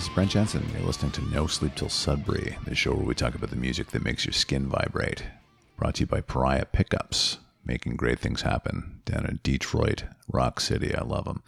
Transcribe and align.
is 0.00 0.08
Brent 0.08 0.30
Jensen. 0.30 0.66
You're 0.72 0.86
listening 0.86 1.12
to 1.12 1.30
No 1.30 1.46
Sleep 1.46 1.74
Till 1.74 1.90
Sudbury, 1.90 2.56
the 2.64 2.74
show 2.74 2.94
where 2.94 3.04
we 3.04 3.14
talk 3.14 3.34
about 3.34 3.50
the 3.50 3.56
music 3.56 3.88
that 3.88 4.02
makes 4.02 4.24
your 4.24 4.32
skin 4.32 4.66
vibrate. 4.66 5.24
Brought 5.76 5.96
to 5.96 6.00
you 6.00 6.06
by 6.06 6.22
Pariah 6.22 6.64
Pickups, 6.64 7.36
making 7.66 7.96
great 7.96 8.18
things 8.18 8.40
happen 8.42 9.02
down 9.04 9.26
in 9.26 9.40
Detroit, 9.42 10.04
Rock 10.26 10.60
City. 10.60 10.94
I 10.94 11.02
love 11.02 11.26
them. 11.26 11.42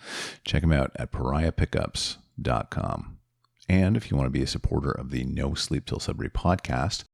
Check 0.44 0.60
them 0.62 0.72
out 0.72 0.90
at 0.96 1.12
pariahpickups.com. 1.12 3.18
And 3.68 3.96
if 3.96 4.10
you 4.10 4.16
want 4.18 4.26
to 4.26 4.30
be 4.30 4.42
a 4.42 4.46
supporter 4.46 4.90
of 4.90 5.10
the 5.10 5.24
No 5.24 5.54
Sleep 5.54 5.86
Till 5.86 6.00
Sudbury 6.00 6.28
podcast, 6.28 7.04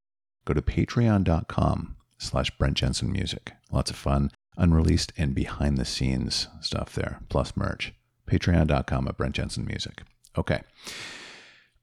go 0.44 0.54
to 0.54 0.62
patreon.com 0.62 1.96
slash 2.18 2.50
Brent 2.58 2.78
Jensen 2.78 3.12
Music. 3.12 3.52
Lots 3.70 3.90
of 3.90 3.96
fun, 3.96 4.32
unreleased 4.56 5.12
and 5.16 5.36
behind 5.36 5.78
the 5.78 5.84
scenes 5.84 6.48
stuff 6.60 6.94
there, 6.94 7.20
plus 7.28 7.56
merch. 7.56 7.92
Patreon.com 8.28 9.06
at 9.06 9.16
Brent 9.16 9.36
Jensen 9.36 9.66
Music. 9.66 10.02
Okay. 10.36 10.62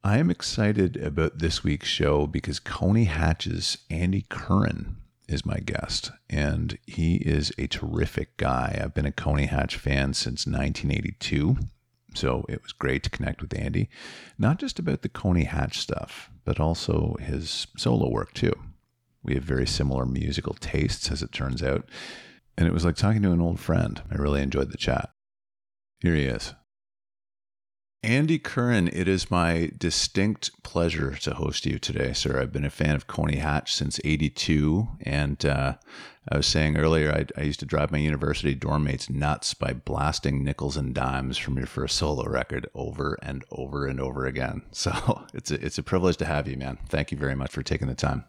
I 0.06 0.20
am 0.20 0.30
excited 0.30 0.98
about 0.98 1.40
this 1.40 1.64
week's 1.64 1.88
show 1.88 2.28
because 2.28 2.60
Coney 2.60 3.06
Hatch's 3.06 3.80
Andy 3.90 4.24
Curran 4.30 4.98
is 5.28 5.48
my 5.48 5.58
guest, 5.58 6.12
and 6.30 6.78
he 6.86 7.16
is 7.16 7.52
a 7.58 7.66
terrific 7.66 8.38
guy. 8.38 8.80
I've 8.80 8.94
been 8.94 9.08
a 9.08 9.12
Coney 9.12 9.48
Hatch 9.48 9.78
fan 9.78 10.14
since 10.14 10.46
1982, 10.46 11.58
so 12.14 12.46
it 12.48 12.62
was 12.62 12.72
great 12.72 13.02
to 13.02 13.10
connect 13.10 13.42
with 13.42 13.58
Andy, 13.58 13.90
not 14.38 14.60
just 14.60 14.78
about 14.78 15.02
the 15.02 15.10
Coney 15.10 15.46
Hatch 15.46 15.80
stuff, 15.80 16.30
but 16.44 16.60
also 16.60 17.16
his 17.20 17.66
solo 17.76 18.08
work 18.08 18.32
too. 18.36 18.54
We 19.24 19.34
have 19.34 19.44
very 19.44 19.66
similar 19.66 20.06
musical 20.06 20.54
tastes, 20.54 21.12
as 21.12 21.24
it 21.24 21.32
turns 21.32 21.64
out, 21.64 21.90
and 22.56 22.68
it 22.68 22.74
was 22.76 22.86
like 22.86 22.96
talking 22.96 23.24
to 23.24 23.32
an 23.32 23.42
old 23.42 23.60
friend. 23.60 24.04
I 24.12 24.18
really 24.18 24.44
enjoyed 24.44 24.72
the 24.72 24.78
chat. 24.78 25.10
Here 26.02 26.14
he 26.14 26.26
is. 26.26 26.54
Andy 28.04 28.38
Curran, 28.38 28.88
it 28.90 29.08
is 29.08 29.32
my 29.32 29.72
distinct 29.78 30.52
pleasure 30.62 31.16
to 31.16 31.34
host 31.34 31.66
you 31.66 31.80
today, 31.80 32.14
sir. 32.14 32.40
I've 32.40 32.52
been 32.52 32.64
a 32.64 32.70
fan 32.70 32.96
of 32.96 33.08
Coney 33.08 33.38
Hatch 33.38 33.74
since 33.74 34.00
82. 34.04 34.88
And 35.02 35.44
uh, 35.44 35.76
I 36.32 36.38
was 36.38 36.46
saying 36.46 36.78
earlier, 36.78 37.12
I, 37.12 37.26
I, 37.40 37.44
used 37.46 37.60
to 37.62 37.66
drive 37.66 37.92
my 37.92 37.98
university 37.98 38.54
dorm 38.54 38.84
mates 38.84 39.10
nuts 39.10 39.56
by 39.56 39.74
blasting 39.74 40.44
nickels 40.44 40.78
and 40.78 40.94
dimes 40.94 41.38
from 41.38 41.58
your 41.58 41.66
first 41.66 41.96
solo 41.96 42.26
record 42.26 42.70
over 42.76 43.18
and 43.24 43.44
over 43.52 43.88
and 43.88 44.00
over 44.00 44.26
again. 44.26 44.62
So 44.72 45.26
it's 45.34 45.50
a, 45.50 45.66
it's 45.66 45.80
a 45.80 45.84
privilege 45.84 46.18
to 46.18 46.26
have 46.26 46.48
you, 46.48 46.58
man. 46.58 46.78
Thank 46.88 47.12
you 47.12 47.18
very 47.18 47.36
much 47.36 47.52
for 47.52 47.64
taking 47.64 47.88
the 47.88 47.96
time. 47.96 48.26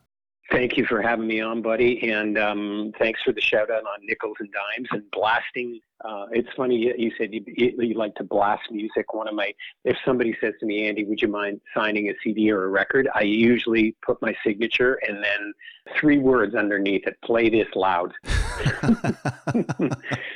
Thank 0.50 0.76
you 0.76 0.86
for 0.86 1.02
having 1.02 1.26
me 1.26 1.40
on, 1.40 1.60
buddy, 1.60 2.08
and 2.10 2.38
um, 2.38 2.92
thanks 3.00 3.20
for 3.24 3.32
the 3.32 3.40
shout 3.40 3.68
out 3.68 3.82
on 3.82 4.06
nickels 4.06 4.36
and 4.38 4.48
dimes 4.52 4.88
and 4.92 5.02
blasting. 5.10 5.80
Uh, 6.04 6.26
it's 6.30 6.48
funny 6.56 6.76
you, 6.96 7.10
said 7.18 7.34
you, 7.34 7.42
you, 7.46 7.94
like 7.94 8.14
to 8.14 8.22
blast 8.22 8.70
music. 8.70 9.12
One 9.12 9.26
of 9.26 9.34
my, 9.34 9.52
if 9.84 9.96
somebody 10.04 10.36
says 10.40 10.54
to 10.60 10.66
me, 10.66 10.86
Andy, 10.86 11.04
would 11.04 11.20
you 11.20 11.26
mind 11.26 11.60
signing 11.74 12.10
a 12.10 12.12
CD 12.22 12.52
or 12.52 12.64
a 12.64 12.68
record? 12.68 13.08
I 13.12 13.22
usually 13.22 13.96
put 14.02 14.22
my 14.22 14.36
signature 14.46 15.00
and 15.08 15.16
then 15.16 15.52
three 15.98 16.18
words 16.18 16.54
underneath 16.54 17.08
it: 17.08 17.16
"Play 17.24 17.48
this 17.48 17.68
loud." 17.74 18.12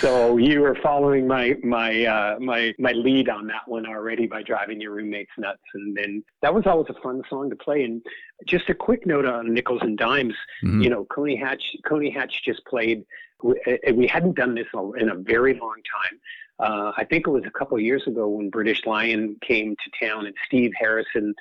so 0.00 0.36
you 0.36 0.60
were 0.60 0.76
following 0.82 1.26
my 1.26 1.54
my 1.62 2.04
uh, 2.04 2.38
my 2.38 2.74
my 2.78 2.92
lead 2.92 3.28
on 3.28 3.46
that 3.46 3.66
one 3.66 3.86
already 3.86 4.26
by 4.26 4.42
driving 4.42 4.80
your 4.80 4.92
roommates 4.92 5.30
nuts, 5.38 5.62
and 5.74 5.96
then 5.96 6.24
that 6.42 6.54
was 6.54 6.66
always 6.66 6.86
a 6.90 7.00
fun 7.00 7.22
song 7.28 7.50
to 7.50 7.56
play. 7.56 7.84
And 7.84 8.02
just 8.46 8.68
a 8.68 8.74
quick 8.74 9.06
note 9.06 9.24
on 9.24 9.52
nickels 9.52 9.80
and 9.82 9.96
dimes. 9.96 10.34
Mm-hmm. 10.64 10.82
You 10.82 10.90
know, 10.90 11.04
Coney 11.06 11.36
Hatch 11.36 11.62
Coney 11.86 12.10
Hatch 12.10 12.42
just 12.44 12.64
played. 12.66 13.04
We, 13.42 13.60
uh, 13.66 13.92
we 13.94 14.06
hadn't 14.06 14.36
done 14.36 14.54
this 14.54 14.66
in 14.98 15.10
a 15.10 15.14
very 15.14 15.54
long 15.54 15.76
time. 15.92 16.18
Uh, 16.58 16.92
I 16.96 17.04
think 17.04 17.26
it 17.26 17.30
was 17.30 17.44
a 17.46 17.50
couple 17.50 17.76
of 17.76 17.82
years 17.82 18.06
ago 18.06 18.28
when 18.28 18.48
British 18.48 18.86
Lion 18.86 19.36
came 19.42 19.76
to 19.76 20.06
town, 20.06 20.26
and 20.26 20.34
Steve 20.46 20.72
Harris 20.78 21.06
and 21.14 21.34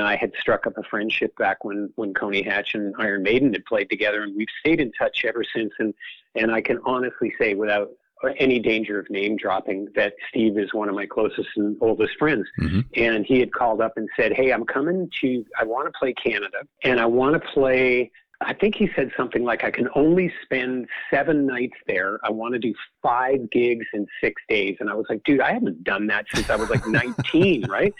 I 0.00 0.16
had 0.16 0.32
struck 0.40 0.66
up 0.66 0.78
a 0.78 0.82
friendship 0.82 1.36
back 1.36 1.64
when 1.64 1.90
when 1.96 2.14
Coney 2.14 2.42
Hatch 2.42 2.74
and 2.74 2.94
Iron 2.98 3.22
Maiden 3.22 3.52
had 3.52 3.64
played 3.66 3.90
together, 3.90 4.22
and 4.22 4.34
we've 4.36 4.48
stayed 4.60 4.80
in 4.80 4.90
touch 4.92 5.24
ever 5.24 5.44
since. 5.54 5.72
And 5.78 5.92
and 6.34 6.50
I 6.50 6.62
can 6.62 6.78
honestly 6.84 7.34
say, 7.38 7.54
without 7.54 7.90
any 8.38 8.58
danger 8.58 8.98
of 8.98 9.10
name 9.10 9.36
dropping, 9.36 9.88
that 9.94 10.14
Steve 10.28 10.58
is 10.58 10.72
one 10.72 10.88
of 10.88 10.94
my 10.94 11.06
closest 11.06 11.48
and 11.56 11.76
oldest 11.80 12.16
friends. 12.18 12.46
Mm-hmm. 12.60 12.80
And 12.94 13.26
he 13.26 13.40
had 13.40 13.52
called 13.52 13.80
up 13.80 13.96
and 13.96 14.08
said, 14.16 14.32
Hey, 14.32 14.52
I'm 14.52 14.64
coming 14.64 15.10
to, 15.20 15.44
I 15.58 15.64
want 15.64 15.92
to 15.92 15.98
play 15.98 16.14
Canada 16.14 16.58
and 16.84 17.00
I 17.00 17.06
want 17.06 17.34
to 17.34 17.48
play. 17.50 18.10
I 18.44 18.54
think 18.54 18.76
he 18.76 18.90
said 18.94 19.10
something 19.16 19.44
like, 19.44 19.64
I 19.64 19.70
can 19.70 19.88
only 19.94 20.32
spend 20.42 20.88
seven 21.10 21.46
nights 21.46 21.76
there. 21.86 22.18
I 22.24 22.30
want 22.30 22.54
to 22.54 22.58
do 22.58 22.74
five 23.02 23.50
gigs 23.50 23.86
in 23.92 24.06
six 24.20 24.40
days. 24.48 24.76
And 24.80 24.90
I 24.90 24.94
was 24.94 25.06
like, 25.08 25.22
dude, 25.24 25.40
I 25.40 25.52
haven't 25.52 25.84
done 25.84 26.06
that 26.08 26.26
since 26.34 26.50
I 26.50 26.56
was 26.56 26.70
like 26.70 26.86
19, 26.88 27.68
right? 27.68 27.94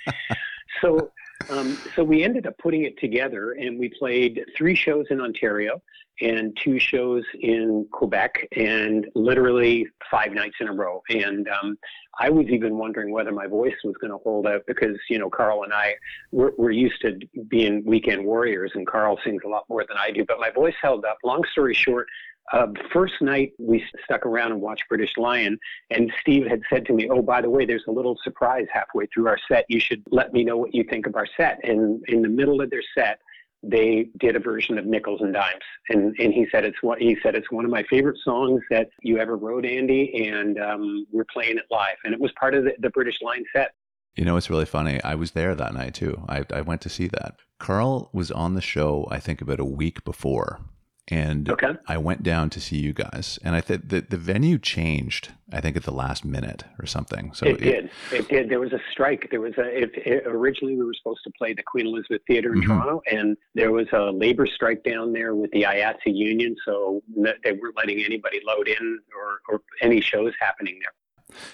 So 0.80 1.12
um, 1.50 1.76
so 1.94 2.04
we 2.04 2.22
ended 2.22 2.46
up 2.46 2.56
putting 2.58 2.84
it 2.84 2.98
together 2.98 3.52
and 3.52 3.78
we 3.78 3.88
played 3.88 4.44
three 4.56 4.74
shows 4.74 5.06
in 5.10 5.20
Ontario 5.20 5.82
and 6.22 6.56
two 6.62 6.78
shows 6.78 7.24
in 7.40 7.86
Quebec 7.92 8.48
and 8.56 9.06
literally 9.14 9.86
five 10.10 10.32
nights 10.32 10.56
in 10.60 10.68
a 10.68 10.72
row. 10.72 11.02
And 11.08 11.48
um, 11.48 11.78
I 12.18 12.30
was 12.30 12.46
even 12.48 12.78
wondering 12.78 13.12
whether 13.12 13.32
my 13.32 13.46
voice 13.46 13.74
was 13.84 13.94
going 14.00 14.12
to 14.12 14.18
hold 14.18 14.46
out 14.46 14.62
because, 14.66 14.96
you 15.08 15.18
know, 15.18 15.30
Carl 15.30 15.64
and 15.64 15.72
I, 15.72 15.94
we're, 16.30 16.52
we're 16.56 16.70
used 16.70 17.00
to 17.02 17.18
being 17.48 17.84
weekend 17.84 18.24
warriors 18.24 18.72
and 18.74 18.86
Carl 18.86 19.18
sings 19.24 19.42
a 19.44 19.48
lot 19.48 19.64
more 19.68 19.84
than 19.86 19.96
I 19.98 20.10
do, 20.10 20.24
but 20.26 20.38
my 20.38 20.50
voice 20.50 20.74
held 20.80 21.04
up. 21.04 21.18
Long 21.24 21.42
story 21.50 21.74
short, 21.74 22.06
uh, 22.52 22.66
first 22.92 23.14
night 23.20 23.52
we 23.58 23.84
stuck 24.04 24.26
around 24.26 24.52
and 24.52 24.60
watched 24.60 24.84
British 24.88 25.12
Lion, 25.16 25.58
and 25.90 26.12
Steve 26.20 26.46
had 26.46 26.60
said 26.68 26.84
to 26.86 26.92
me, 26.92 27.08
"Oh, 27.08 27.22
by 27.22 27.40
the 27.40 27.48
way, 27.48 27.64
there's 27.64 27.84
a 27.86 27.90
little 27.92 28.18
surprise 28.24 28.66
halfway 28.72 29.06
through 29.06 29.28
our 29.28 29.38
set. 29.48 29.64
You 29.68 29.80
should 29.80 30.02
let 30.10 30.32
me 30.32 30.44
know 30.44 30.56
what 30.56 30.74
you 30.74 30.84
think 30.84 31.06
of 31.06 31.14
our 31.14 31.26
set." 31.36 31.60
And 31.62 32.02
in 32.08 32.20
the 32.20 32.28
middle 32.28 32.60
of 32.60 32.68
their 32.68 32.82
set, 32.96 33.20
they 33.62 34.08
did 34.18 34.36
a 34.36 34.40
version 34.40 34.78
of 34.78 34.86
Nickels 34.86 35.20
and 35.20 35.32
Dimes, 35.32 35.62
and 35.88 36.16
and 36.18 36.32
he 36.32 36.46
said 36.50 36.64
it's 36.64 36.82
what 36.82 37.00
he 37.00 37.16
said 37.22 37.34
it's 37.34 37.50
one 37.50 37.64
of 37.64 37.70
my 37.70 37.84
favorite 37.84 38.18
songs 38.24 38.62
that 38.70 38.88
you 39.02 39.18
ever 39.18 39.36
wrote, 39.36 39.64
Andy, 39.64 40.28
and 40.28 40.58
um, 40.58 41.06
we're 41.12 41.26
playing 41.32 41.58
it 41.58 41.64
live, 41.70 41.96
and 42.04 42.12
it 42.12 42.20
was 42.20 42.32
part 42.38 42.54
of 42.54 42.64
the, 42.64 42.74
the 42.80 42.90
British 42.90 43.16
Lion 43.22 43.44
set. 43.54 43.72
You 44.14 44.24
know, 44.24 44.36
it's 44.36 44.50
really 44.50 44.66
funny. 44.66 45.02
I 45.02 45.14
was 45.14 45.30
there 45.30 45.54
that 45.54 45.72
night 45.72 45.94
too. 45.94 46.22
I, 46.28 46.44
I 46.52 46.60
went 46.60 46.82
to 46.82 46.90
see 46.90 47.08
that. 47.08 47.36
Carl 47.58 48.10
was 48.12 48.30
on 48.30 48.54
the 48.54 48.60
show, 48.60 49.06
I 49.10 49.20
think, 49.20 49.40
about 49.40 49.60
a 49.60 49.64
week 49.64 50.04
before 50.04 50.60
and 51.08 51.50
okay. 51.50 51.72
I 51.88 51.98
went 51.98 52.22
down 52.22 52.48
to 52.50 52.60
see 52.60 52.76
you 52.76 52.92
guys, 52.92 53.38
and 53.42 53.56
I 53.56 53.60
think 53.60 53.88
the 53.88 54.02
the 54.02 54.16
venue 54.16 54.58
changed. 54.58 55.32
I 55.52 55.60
think 55.60 55.76
at 55.76 55.82
the 55.82 55.92
last 55.92 56.24
minute 56.24 56.64
or 56.78 56.86
something. 56.86 57.34
So 57.34 57.46
it, 57.46 57.60
it 57.60 57.60
did. 57.60 57.90
It 58.12 58.28
did. 58.28 58.48
There 58.48 58.60
was 58.60 58.72
a 58.72 58.80
strike. 58.90 59.28
There 59.30 59.40
was 59.40 59.54
a. 59.58 59.82
It, 59.82 59.90
it, 59.96 60.22
originally, 60.26 60.76
we 60.76 60.84
were 60.84 60.94
supposed 60.94 61.22
to 61.24 61.32
play 61.36 61.54
the 61.54 61.62
Queen 61.62 61.86
Elizabeth 61.86 62.22
Theater 62.26 62.52
in 62.52 62.60
mm-hmm. 62.60 62.70
Toronto, 62.70 63.02
and 63.10 63.36
there 63.54 63.72
was 63.72 63.86
a 63.92 64.12
labor 64.12 64.46
strike 64.46 64.84
down 64.84 65.12
there 65.12 65.34
with 65.34 65.50
the 65.50 65.62
IATSE 65.62 66.06
union. 66.06 66.54
So 66.64 67.02
they 67.16 67.52
weren't 67.52 67.76
letting 67.76 68.02
anybody 68.04 68.40
load 68.46 68.68
in 68.68 69.00
or, 69.16 69.54
or 69.54 69.62
any 69.80 70.00
shows 70.00 70.32
happening 70.40 70.78
there. 70.80 70.92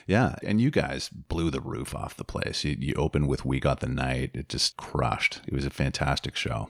Yeah, 0.07 0.37
and 0.43 0.61
you 0.61 0.71
guys 0.71 1.09
blew 1.09 1.51
the 1.51 1.61
roof 1.61 1.95
off 1.95 2.17
the 2.17 2.25
place. 2.25 2.65
You, 2.65 2.77
you 2.79 2.95
opened 2.95 3.29
with 3.29 3.45
"We 3.45 3.61
Got 3.61 3.81
the 3.81 3.89
Night." 3.89 4.31
It 4.35 4.49
just 4.49 4.77
crushed. 4.77 5.41
It 5.47 5.55
was 5.55 5.65
a 5.65 5.71
fantastic 5.71 6.37
show. 6.37 6.69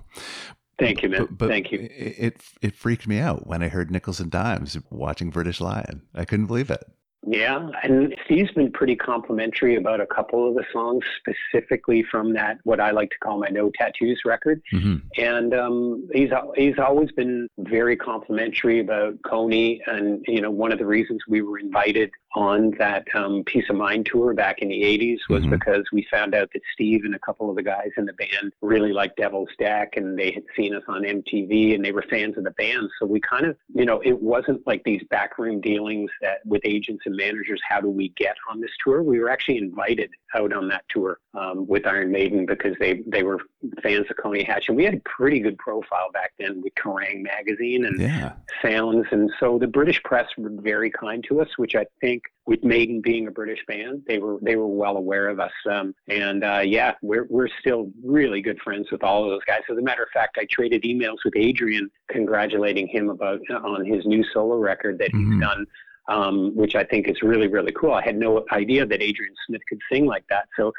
Thank 0.78 1.02
you, 1.02 1.08
man. 1.08 1.22
But, 1.22 1.38
but 1.38 1.48
Thank 1.48 1.72
you. 1.72 1.88
It, 1.90 2.40
it 2.62 2.74
freaked 2.74 3.06
me 3.06 3.18
out 3.18 3.46
when 3.46 3.62
I 3.62 3.68
heard 3.68 3.90
Nickels 3.90 4.20
and 4.20 4.30
Dimes 4.30 4.76
watching 4.90 5.30
British 5.30 5.60
Lion. 5.60 6.02
I 6.14 6.24
couldn't 6.24 6.46
believe 6.46 6.70
it. 6.70 6.84
Yeah, 7.26 7.68
and 7.82 8.14
Steve's 8.24 8.52
been 8.52 8.70
pretty 8.70 8.94
complimentary 8.94 9.74
about 9.74 10.00
a 10.00 10.06
couple 10.06 10.48
of 10.48 10.54
the 10.54 10.64
songs, 10.72 11.04
specifically 11.18 12.04
from 12.08 12.32
that 12.34 12.58
what 12.62 12.80
I 12.80 12.92
like 12.92 13.10
to 13.10 13.18
call 13.18 13.38
my 13.38 13.48
No 13.48 13.70
Tattoos 13.70 14.20
record. 14.24 14.62
Mm-hmm. 14.72 14.96
And 15.18 15.52
um, 15.52 16.08
he's 16.14 16.30
he's 16.56 16.78
always 16.78 17.10
been 17.10 17.48
very 17.58 17.96
complimentary 17.96 18.78
about 18.78 19.20
Coney, 19.24 19.82
and 19.86 20.24
you 20.28 20.40
know 20.40 20.50
one 20.50 20.72
of 20.72 20.78
the 20.78 20.86
reasons 20.86 21.20
we 21.28 21.42
were 21.42 21.58
invited 21.58 22.10
on 22.34 22.72
that 22.78 23.06
um, 23.14 23.42
Piece 23.44 23.68
of 23.70 23.76
Mind 23.76 24.06
tour 24.06 24.34
back 24.34 24.58
in 24.60 24.68
the 24.68 24.82
80s 24.82 25.18
was 25.28 25.42
mm-hmm. 25.42 25.52
because 25.52 25.84
we 25.92 26.06
found 26.10 26.34
out 26.34 26.50
that 26.52 26.62
Steve 26.74 27.04
and 27.04 27.14
a 27.14 27.18
couple 27.18 27.48
of 27.48 27.56
the 27.56 27.62
guys 27.62 27.90
in 27.96 28.04
the 28.04 28.12
band 28.14 28.52
really 28.60 28.92
liked 28.92 29.16
Devil's 29.16 29.48
Deck 29.58 29.94
and 29.96 30.18
they 30.18 30.30
had 30.30 30.44
seen 30.56 30.74
us 30.74 30.82
on 30.88 31.02
MTV 31.02 31.74
and 31.74 31.84
they 31.84 31.92
were 31.92 32.04
fans 32.10 32.36
of 32.36 32.44
the 32.44 32.50
band. 32.52 32.88
So 32.98 33.06
we 33.06 33.20
kind 33.20 33.46
of, 33.46 33.56
you 33.74 33.84
know, 33.84 34.00
it 34.00 34.20
wasn't 34.20 34.66
like 34.66 34.82
these 34.84 35.02
backroom 35.10 35.60
dealings 35.60 36.10
that 36.20 36.38
with 36.44 36.62
agents 36.64 37.04
and 37.06 37.16
managers, 37.16 37.60
how 37.66 37.80
do 37.80 37.88
we 37.88 38.10
get 38.10 38.36
on 38.50 38.60
this 38.60 38.70
tour? 38.84 39.02
We 39.02 39.20
were 39.20 39.30
actually 39.30 39.58
invited 39.58 40.10
out 40.34 40.52
on 40.52 40.68
that 40.68 40.84
tour 40.90 41.20
um, 41.34 41.66
with 41.66 41.86
Iron 41.86 42.12
Maiden 42.12 42.44
because 42.44 42.76
they, 42.78 43.02
they 43.06 43.22
were 43.22 43.40
fans 43.82 44.06
of 44.10 44.16
Coney 44.16 44.44
Hatch. 44.44 44.68
And 44.68 44.76
we 44.76 44.84
had 44.84 44.94
a 44.94 45.00
pretty 45.04 45.40
good 45.40 45.58
profile 45.58 46.10
back 46.12 46.32
then 46.38 46.62
with 46.62 46.72
Kerrang 46.74 47.22
magazine 47.22 47.86
and 47.86 48.00
yeah. 48.00 48.32
Sounds. 48.62 49.06
And 49.10 49.30
so 49.40 49.58
the 49.58 49.66
British 49.66 50.02
press 50.02 50.26
were 50.36 50.50
very 50.50 50.90
kind 50.90 51.24
to 51.28 51.40
us, 51.40 51.48
which 51.56 51.74
I 51.74 51.86
think 52.00 52.22
with 52.46 52.62
Maiden 52.64 53.00
being 53.00 53.26
a 53.26 53.30
British 53.30 53.58
band, 53.66 54.02
they 54.06 54.18
were 54.18 54.38
they 54.42 54.56
were 54.56 54.66
well 54.66 54.96
aware 54.96 55.28
of 55.28 55.40
us. 55.40 55.52
Um, 55.70 55.94
and 56.08 56.44
uh, 56.44 56.62
yeah, 56.64 56.94
we're 57.02 57.26
we're 57.28 57.48
still 57.60 57.90
really 58.02 58.40
good 58.40 58.58
friends 58.60 58.90
with 58.90 59.02
all 59.02 59.24
of 59.24 59.30
those 59.30 59.44
guys. 59.46 59.60
As 59.70 59.76
a 59.76 59.82
matter 59.82 60.02
of 60.02 60.08
fact, 60.10 60.38
I 60.38 60.46
traded 60.50 60.82
emails 60.82 61.18
with 61.24 61.34
Adrian 61.36 61.90
congratulating 62.10 62.86
him 62.88 63.10
about 63.10 63.40
uh, 63.50 63.56
on 63.56 63.84
his 63.84 64.04
new 64.06 64.24
solo 64.32 64.56
record 64.56 64.98
that 64.98 65.12
mm-hmm. 65.12 65.32
he's 65.32 65.40
done. 65.40 65.66
Um, 66.10 66.56
which 66.56 66.74
I 66.74 66.84
think 66.84 67.06
is 67.06 67.20
really, 67.20 67.48
really 67.48 67.70
cool. 67.72 67.92
I 67.92 68.02
had 68.02 68.16
no 68.16 68.42
idea 68.50 68.86
that 68.86 69.02
Adrian 69.02 69.34
Smith 69.46 69.60
could 69.68 69.78
sing 69.92 70.06
like 70.06 70.24
that. 70.30 70.48
So 70.56 70.72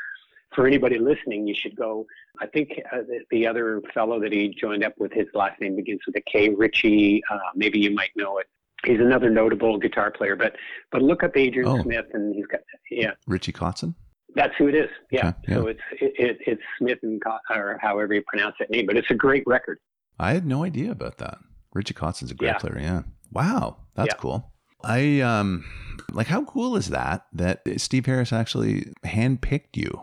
for 0.53 0.65
anybody 0.65 0.97
listening, 0.97 1.47
you 1.47 1.55
should 1.55 1.75
go. 1.75 2.05
I 2.39 2.47
think 2.47 2.81
uh, 2.91 3.01
the, 3.07 3.19
the, 3.31 3.47
other 3.47 3.81
fellow 3.93 4.19
that 4.19 4.31
he 4.31 4.49
joined 4.49 4.83
up 4.83 4.93
with, 4.97 5.11
his 5.11 5.27
last 5.33 5.59
name 5.61 5.75
begins 5.75 6.01
with 6.05 6.15
a 6.15 6.21
K. 6.21 6.49
Richie. 6.49 7.21
Uh, 7.29 7.37
maybe 7.55 7.79
you 7.79 7.91
might 7.91 8.11
know 8.15 8.37
it. 8.39 8.47
He's 8.85 8.99
another 8.99 9.29
notable 9.29 9.77
guitar 9.77 10.09
player, 10.09 10.35
but 10.35 10.55
but 10.91 11.01
look 11.01 11.21
up 11.23 11.35
Adrian 11.35 11.67
oh. 11.67 11.81
Smith, 11.83 12.05
and 12.13 12.33
he's 12.33 12.45
got 12.47 12.61
yeah. 12.89 13.11
Richie 13.27 13.51
Kotzen. 13.51 13.93
That's 14.35 14.55
who 14.57 14.67
it 14.67 14.75
is. 14.75 14.89
Yeah. 15.11 15.29
Okay, 15.29 15.37
yeah. 15.47 15.55
So 15.55 15.67
it's 15.67 15.81
it, 15.99 16.13
it, 16.17 16.37
it's 16.47 16.61
Smith 16.77 16.99
and 17.03 17.21
or 17.49 17.77
however 17.81 18.13
you 18.13 18.23
pronounce 18.25 18.55
that 18.59 18.69
name, 18.69 18.85
but 18.85 18.95
it's 18.95 19.11
a 19.11 19.15
great 19.15 19.43
record. 19.45 19.79
I 20.17 20.33
had 20.33 20.45
no 20.45 20.63
idea 20.63 20.91
about 20.91 21.17
that. 21.17 21.39
Richie 21.73 21.93
Kotzen's 21.93 22.31
a 22.31 22.35
great 22.35 22.49
yeah. 22.49 22.57
player. 22.57 22.79
Yeah. 22.79 23.01
Wow, 23.31 23.77
that's 23.95 24.13
yeah. 24.13 24.17
cool. 24.17 24.51
I 24.83 25.19
um 25.19 25.65
like 26.11 26.27
how 26.27 26.45
cool 26.45 26.75
is 26.75 26.89
that 26.89 27.25
that 27.33 27.61
Steve 27.77 28.05
Harris 28.05 28.31
actually 28.31 28.93
handpicked 29.05 29.75
you? 29.75 30.01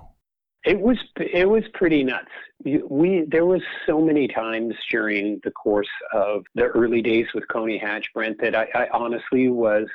It 0.67 0.81
was 0.81 0.99
it 1.17 1.49
was 1.49 1.63
pretty 1.75 2.03
nuts. 2.03 2.27
We 2.65 3.25
there 3.29 3.47
was 3.47 3.63
so 3.87 4.01
many 4.01 4.27
times 4.27 4.75
during 4.91 5.41
the 5.45 5.53
course 5.53 5.89
of 6.13 6.45
the 6.57 6.65
early 6.65 7.01
days 7.01 7.27
with 7.35 7.47
Coney 7.47 7.79
Hatch, 7.79 8.13
Brent, 8.13 8.41
that 8.41 8.57
I, 8.57 8.69
I 8.75 8.89
honestly 8.93 9.49
was 9.49 9.87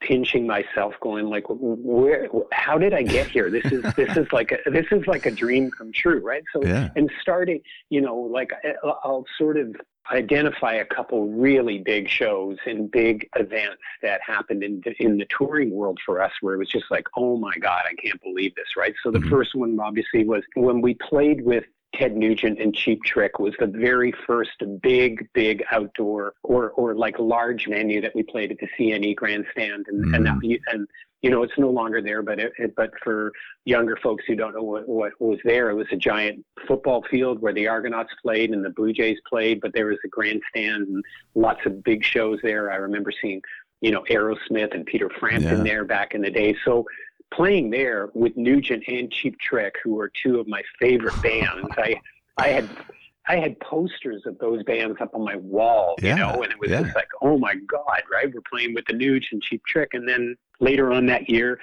pinching 0.00 0.46
myself 0.46 0.94
going 1.00 1.26
like 1.26 1.44
where 1.48 2.28
how 2.52 2.78
did 2.78 2.92
i 2.92 3.02
get 3.02 3.26
here 3.26 3.50
this 3.50 3.64
is 3.66 3.82
this 3.94 4.16
is 4.16 4.30
like 4.32 4.52
a 4.52 4.70
this 4.70 4.86
is 4.90 5.06
like 5.06 5.26
a 5.26 5.30
dream 5.30 5.70
come 5.70 5.92
true 5.92 6.20
right 6.20 6.44
so 6.52 6.62
yeah. 6.62 6.88
and 6.96 7.10
starting 7.20 7.60
you 7.90 8.00
know 8.00 8.16
like 8.16 8.52
i'll 9.04 9.24
sort 9.38 9.56
of 9.56 9.74
identify 10.10 10.74
a 10.74 10.84
couple 10.84 11.28
really 11.28 11.78
big 11.78 12.08
shows 12.08 12.56
and 12.66 12.90
big 12.90 13.28
events 13.36 13.82
that 14.02 14.20
happened 14.26 14.62
in 14.62 14.82
in 14.98 15.16
the 15.16 15.26
touring 15.26 15.70
world 15.70 15.98
for 16.04 16.20
us 16.20 16.32
where 16.40 16.54
it 16.54 16.58
was 16.58 16.68
just 16.68 16.90
like 16.90 17.06
oh 17.16 17.36
my 17.36 17.54
god 17.60 17.82
i 17.88 17.94
can't 17.94 18.20
believe 18.22 18.54
this 18.54 18.76
right 18.76 18.94
so 19.02 19.10
the 19.10 19.18
mm-hmm. 19.18 19.30
first 19.30 19.54
one 19.54 19.78
obviously 19.80 20.24
was 20.24 20.42
when 20.54 20.80
we 20.80 20.94
played 20.94 21.44
with 21.44 21.64
Ted 21.94 22.16
Nugent 22.16 22.58
and 22.58 22.74
Cheap 22.74 23.02
Trick 23.04 23.38
was 23.38 23.54
the 23.58 23.66
very 23.66 24.12
first 24.26 24.62
big, 24.80 25.28
big 25.34 25.62
outdoor 25.70 26.34
or, 26.42 26.70
or 26.70 26.94
like 26.94 27.18
large 27.18 27.66
venue 27.66 28.00
that 28.00 28.14
we 28.14 28.22
played 28.22 28.50
at 28.50 28.58
the 28.58 28.68
CNE 28.78 29.16
Grandstand, 29.16 29.86
and 29.88 30.06
mm. 30.06 30.16
and, 30.16 30.26
that, 30.26 30.58
and 30.72 30.88
you 31.20 31.30
know 31.30 31.42
it's 31.42 31.58
no 31.58 31.70
longer 31.70 32.00
there. 32.00 32.22
But 32.22 32.40
it, 32.40 32.52
it, 32.58 32.74
but 32.76 32.90
for 33.02 33.32
younger 33.66 33.96
folks 33.96 34.24
who 34.26 34.34
don't 34.34 34.54
know 34.54 34.62
what, 34.62 34.88
what 34.88 35.12
was 35.20 35.38
there, 35.44 35.70
it 35.70 35.74
was 35.74 35.86
a 35.92 35.96
giant 35.96 36.44
football 36.66 37.04
field 37.10 37.42
where 37.42 37.52
the 37.52 37.68
Argonauts 37.68 38.12
played 38.22 38.50
and 38.50 38.64
the 38.64 38.70
Blue 38.70 38.92
Jays 38.92 39.18
played. 39.28 39.60
But 39.60 39.72
there 39.74 39.86
was 39.86 39.98
a 40.04 40.08
grandstand 40.08 40.88
and 40.88 41.04
lots 41.34 41.60
of 41.66 41.84
big 41.84 42.02
shows 42.02 42.38
there. 42.42 42.72
I 42.72 42.76
remember 42.76 43.12
seeing 43.20 43.42
you 43.82 43.90
know 43.90 44.02
Aerosmith 44.10 44.74
and 44.74 44.86
Peter 44.86 45.10
Frampton 45.20 45.58
yeah. 45.58 45.64
there 45.64 45.84
back 45.84 46.14
in 46.14 46.22
the 46.22 46.30
day. 46.30 46.56
So 46.64 46.86
playing 47.34 47.70
there 47.70 48.10
with 48.14 48.36
Nugent 48.36 48.84
and 48.86 49.10
Cheap 49.10 49.38
Trick, 49.38 49.74
who 49.82 49.98
are 49.98 50.10
two 50.22 50.38
of 50.38 50.46
my 50.46 50.62
favorite 50.78 51.20
bands. 51.22 51.68
I 51.76 52.00
I 52.38 52.48
had 52.48 52.68
I 53.26 53.36
had 53.36 53.58
posters 53.60 54.22
of 54.26 54.38
those 54.38 54.62
bands 54.64 54.96
up 55.00 55.14
on 55.14 55.22
my 55.22 55.36
wall, 55.36 55.94
you 56.02 56.14
know, 56.14 56.42
and 56.42 56.52
it 56.52 56.58
was 56.58 56.70
yeah. 56.70 56.82
just 56.82 56.96
like, 56.96 57.08
oh 57.20 57.38
my 57.38 57.54
god, 57.54 58.02
right? 58.12 58.32
We're 58.32 58.40
playing 58.50 58.74
with 58.74 58.84
the 58.86 58.94
Nugent 58.94 59.32
and 59.32 59.42
Cheap 59.42 59.62
Trick, 59.66 59.90
and 59.94 60.08
then 60.08 60.36
later 60.60 60.92
on 60.92 61.06
that 61.06 61.28
year, 61.30 61.58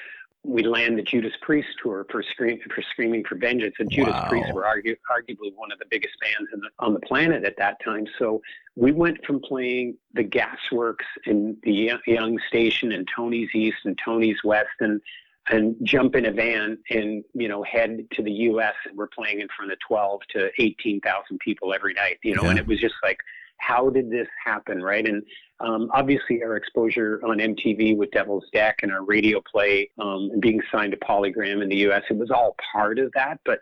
we 0.45 0.63
land 0.63 0.97
the 0.97 1.01
Judas 1.01 1.33
Priest 1.41 1.67
tour 1.83 2.05
for 2.09 2.23
scream 2.23 2.59
for 2.73 2.81
Screaming 2.81 3.25
for 3.25 3.35
Vengeance, 3.35 3.75
and 3.79 3.91
Judas 3.91 4.13
wow. 4.13 4.29
Priest 4.29 4.53
were 4.53 4.63
argu- 4.63 4.95
arguably 5.11 5.53
one 5.55 5.71
of 5.71 5.79
the 5.79 5.85
biggest 5.89 6.15
bands 6.21 6.49
the, 6.53 6.69
on 6.79 6.93
the 6.93 6.99
planet 7.01 7.43
at 7.43 7.57
that 7.57 7.75
time. 7.83 8.05
So 8.17 8.41
we 8.75 8.93
went 8.93 9.23
from 9.25 9.41
playing 9.41 9.97
the 10.13 10.23
Gasworks 10.23 11.05
and 11.25 11.57
the 11.63 11.91
Yonge 12.07 12.39
Station 12.47 12.93
and 12.93 13.07
Tony's 13.13 13.49
East 13.53 13.79
and 13.83 13.99
Tony's 14.03 14.41
West 14.45 14.69
and 14.79 15.01
and 15.49 15.75
jump 15.83 16.15
in 16.15 16.25
a 16.25 16.31
van 16.31 16.77
and 16.89 17.23
you 17.33 17.47
know 17.47 17.63
head 17.63 18.05
to 18.13 18.23
the 18.23 18.31
U.S. 18.31 18.75
and 18.87 18.97
we're 18.97 19.07
playing 19.07 19.41
in 19.41 19.47
front 19.55 19.71
of 19.71 19.77
12 19.87 20.21
to 20.35 20.49
18,000 20.59 21.39
people 21.39 21.73
every 21.73 21.93
night. 21.93 22.19
You 22.23 22.35
know, 22.35 22.43
yeah. 22.43 22.51
and 22.51 22.59
it 22.59 22.67
was 22.67 22.79
just 22.79 22.95
like, 23.03 23.17
how 23.57 23.89
did 23.89 24.09
this 24.09 24.27
happen, 24.43 24.81
right? 24.81 25.07
And 25.07 25.23
um, 25.59 25.89
obviously, 25.93 26.43
our 26.43 26.55
exposure 26.55 27.19
on 27.25 27.37
MTV 27.37 27.97
with 27.97 28.11
Devil's 28.11 28.45
Deck 28.53 28.79
and 28.83 28.91
our 28.91 29.03
radio 29.03 29.41
play 29.41 29.89
um, 29.99 30.29
and 30.31 30.41
being 30.41 30.61
signed 30.71 30.91
to 30.91 30.97
Polygram 30.97 31.61
in 31.61 31.69
the 31.69 31.77
U.S. 31.77 32.03
It 32.09 32.17
was 32.17 32.31
all 32.31 32.55
part 32.73 32.99
of 32.99 33.11
that, 33.13 33.39
but. 33.45 33.59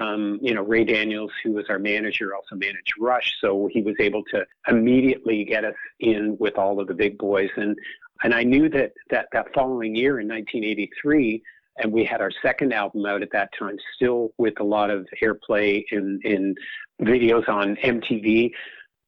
Um, 0.00 0.38
you 0.40 0.54
know, 0.54 0.62
Ray 0.62 0.84
Daniels, 0.84 1.30
who 1.42 1.52
was 1.52 1.66
our 1.68 1.78
manager, 1.78 2.34
also 2.34 2.54
managed 2.56 2.94
Rush, 2.98 3.34
so 3.40 3.68
he 3.72 3.82
was 3.82 3.94
able 4.00 4.22
to 4.32 4.46
immediately 4.68 5.44
get 5.44 5.64
us 5.64 5.74
in 6.00 6.36
with 6.38 6.56
all 6.56 6.80
of 6.80 6.88
the 6.88 6.94
big 6.94 7.18
boys. 7.18 7.50
And 7.56 7.76
and 8.22 8.32
I 8.34 8.42
knew 8.44 8.68
that, 8.70 8.92
that 9.10 9.26
that 9.32 9.52
following 9.54 9.94
year 9.94 10.20
in 10.20 10.28
1983, 10.28 11.42
and 11.78 11.92
we 11.92 12.04
had 12.04 12.20
our 12.20 12.30
second 12.42 12.72
album 12.72 13.04
out 13.04 13.22
at 13.22 13.32
that 13.32 13.50
time, 13.58 13.76
still 13.94 14.32
with 14.38 14.58
a 14.60 14.64
lot 14.64 14.90
of 14.90 15.06
airplay 15.22 15.84
in, 15.90 16.20
in 16.24 16.54
videos 17.02 17.48
on 17.48 17.76
MTV 17.76 18.52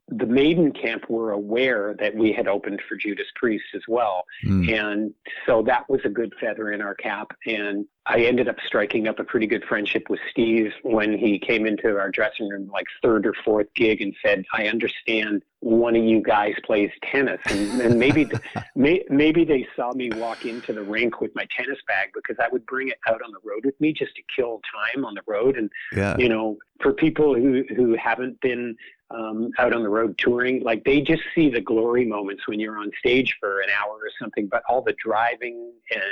the 0.08 0.26
Maiden 0.26 0.72
camp 0.72 1.08
were 1.10 1.32
aware 1.32 1.94
that 1.98 2.14
we 2.14 2.32
had 2.32 2.46
opened 2.46 2.80
for 2.88 2.96
Judas 2.96 3.26
Priest 3.34 3.64
as 3.74 3.82
well. 3.88 4.24
Mm. 4.44 4.72
And 4.72 5.14
so 5.46 5.62
that 5.62 5.88
was 5.88 6.00
a 6.04 6.08
good 6.08 6.32
feather 6.40 6.72
in 6.72 6.80
our 6.80 6.94
cap. 6.94 7.32
And 7.46 7.86
I 8.08 8.20
ended 8.20 8.48
up 8.48 8.56
striking 8.64 9.08
up 9.08 9.18
a 9.18 9.24
pretty 9.24 9.48
good 9.48 9.64
friendship 9.64 10.08
with 10.08 10.20
Steve 10.30 10.72
when 10.82 11.18
he 11.18 11.40
came 11.40 11.66
into 11.66 11.98
our 11.98 12.08
dressing 12.08 12.48
room, 12.48 12.70
like 12.72 12.86
third 13.02 13.26
or 13.26 13.34
fourth 13.44 13.66
gig, 13.74 14.00
and 14.00 14.14
said, 14.24 14.44
I 14.52 14.68
understand 14.68 15.42
one 15.58 15.96
of 15.96 16.04
you 16.04 16.22
guys 16.22 16.54
plays 16.64 16.90
tennis. 17.02 17.40
And, 17.46 17.80
and 17.80 17.98
maybe, 17.98 18.28
may, 18.76 19.02
maybe 19.08 19.44
they 19.44 19.66
saw 19.74 19.92
me 19.92 20.10
walk 20.14 20.44
into 20.44 20.72
the 20.72 20.82
rink 20.82 21.20
with 21.20 21.34
my 21.34 21.46
tennis 21.56 21.78
bag 21.88 22.10
because 22.14 22.36
I 22.38 22.48
would 22.48 22.64
bring 22.66 22.88
it 22.88 22.98
out 23.08 23.22
on 23.22 23.32
the 23.32 23.40
road 23.42 23.64
with 23.64 23.80
me 23.80 23.92
just 23.92 24.14
to 24.14 24.22
kill 24.34 24.60
time 24.72 25.04
on 25.04 25.14
the 25.14 25.22
road. 25.26 25.56
And, 25.56 25.68
yeah. 25.92 26.16
you 26.16 26.28
know, 26.28 26.58
for 26.80 26.92
people 26.92 27.34
who, 27.34 27.64
who 27.74 27.96
haven't 27.96 28.40
been 28.40 28.76
um, 29.10 29.50
out 29.58 29.72
on 29.72 29.82
the 29.82 29.88
road 29.88 30.16
touring, 30.18 30.62
like 30.62 30.84
they 30.84 31.00
just 31.00 31.22
see 31.34 31.48
the 31.48 31.60
glory 31.60 32.04
moments 32.04 32.46
when 32.46 32.60
you're 32.60 32.78
on 32.78 32.90
stage 32.98 33.36
for 33.40 33.60
an 33.60 33.68
hour 33.70 33.94
or 33.94 34.10
something, 34.20 34.46
but 34.46 34.62
all 34.68 34.82
the 34.82 34.94
driving 35.02 35.72
and 35.90 36.02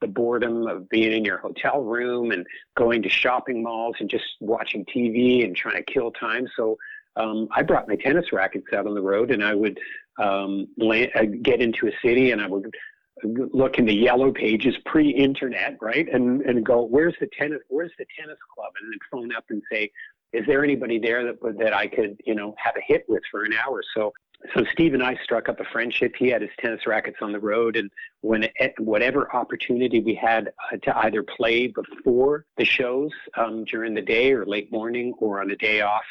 the 0.00 0.06
boredom 0.06 0.66
of 0.66 0.88
being 0.88 1.12
in 1.12 1.24
your 1.24 1.38
hotel 1.44 1.82
room 1.82 2.30
and 2.30 2.46
going 2.76 3.02
to 3.02 3.08
shopping 3.08 3.62
malls 3.62 3.96
and 4.00 4.08
just 4.08 4.24
watching 4.40 4.84
TV 4.86 5.44
and 5.44 5.54
trying 5.54 5.76
to 5.76 5.92
kill 5.92 6.10
time. 6.12 6.48
So 6.56 6.76
um, 7.16 7.48
I 7.52 7.62
brought 7.62 7.86
my 7.86 7.96
tennis 7.96 8.32
rackets 8.32 8.66
out 8.72 8.86
on 8.86 8.94
the 8.94 9.02
road 9.02 9.30
and 9.30 9.44
I 9.44 9.54
would 9.54 9.78
um, 10.18 10.66
land, 10.78 11.10
uh, 11.14 11.24
get 11.42 11.60
into 11.60 11.86
a 11.86 11.92
city 12.02 12.30
and 12.32 12.40
I 12.40 12.46
would 12.46 12.74
look 13.22 13.78
in 13.78 13.84
the 13.84 13.94
yellow 13.94 14.32
pages 14.32 14.74
pre-internet, 14.86 15.76
right? 15.80 16.08
And 16.12 16.42
and 16.42 16.64
go, 16.64 16.82
where's 16.82 17.14
the 17.20 17.28
tennis? 17.38 17.60
Where's 17.68 17.92
the 17.98 18.06
tennis 18.18 18.38
club? 18.54 18.72
And 18.80 18.92
then 18.92 18.98
phone 19.10 19.34
up 19.34 19.44
and 19.50 19.62
say, 19.70 19.90
is 20.32 20.44
there 20.46 20.64
anybody 20.64 20.98
there 20.98 21.24
that 21.24 21.36
that 21.58 21.72
I 21.72 21.86
could 21.86 22.20
you 22.26 22.34
know 22.34 22.54
have 22.58 22.74
a 22.76 22.82
hit 22.86 23.04
with 23.08 23.22
for 23.30 23.44
an 23.44 23.52
hour? 23.52 23.82
So 23.94 24.12
so 24.52 24.64
Steve 24.72 24.94
and 24.94 25.02
I 25.02 25.16
struck 25.22 25.48
up 25.48 25.60
a 25.60 25.64
friendship. 25.64 26.14
He 26.18 26.28
had 26.28 26.42
his 26.42 26.50
tennis 26.58 26.86
rackets 26.86 27.18
on 27.22 27.32
the 27.32 27.40
road, 27.40 27.76
and 27.76 27.90
when 28.20 28.48
whatever 28.78 29.34
opportunity 29.34 30.00
we 30.00 30.14
had 30.14 30.52
uh, 30.70 30.76
to 30.82 30.98
either 30.98 31.22
play 31.22 31.68
before 31.68 32.44
the 32.56 32.64
shows 32.64 33.10
um, 33.36 33.64
during 33.64 33.94
the 33.94 34.02
day 34.02 34.32
or 34.32 34.44
late 34.44 34.70
morning 34.70 35.14
or 35.18 35.40
on 35.40 35.50
a 35.50 35.56
day 35.56 35.80
off, 35.80 36.04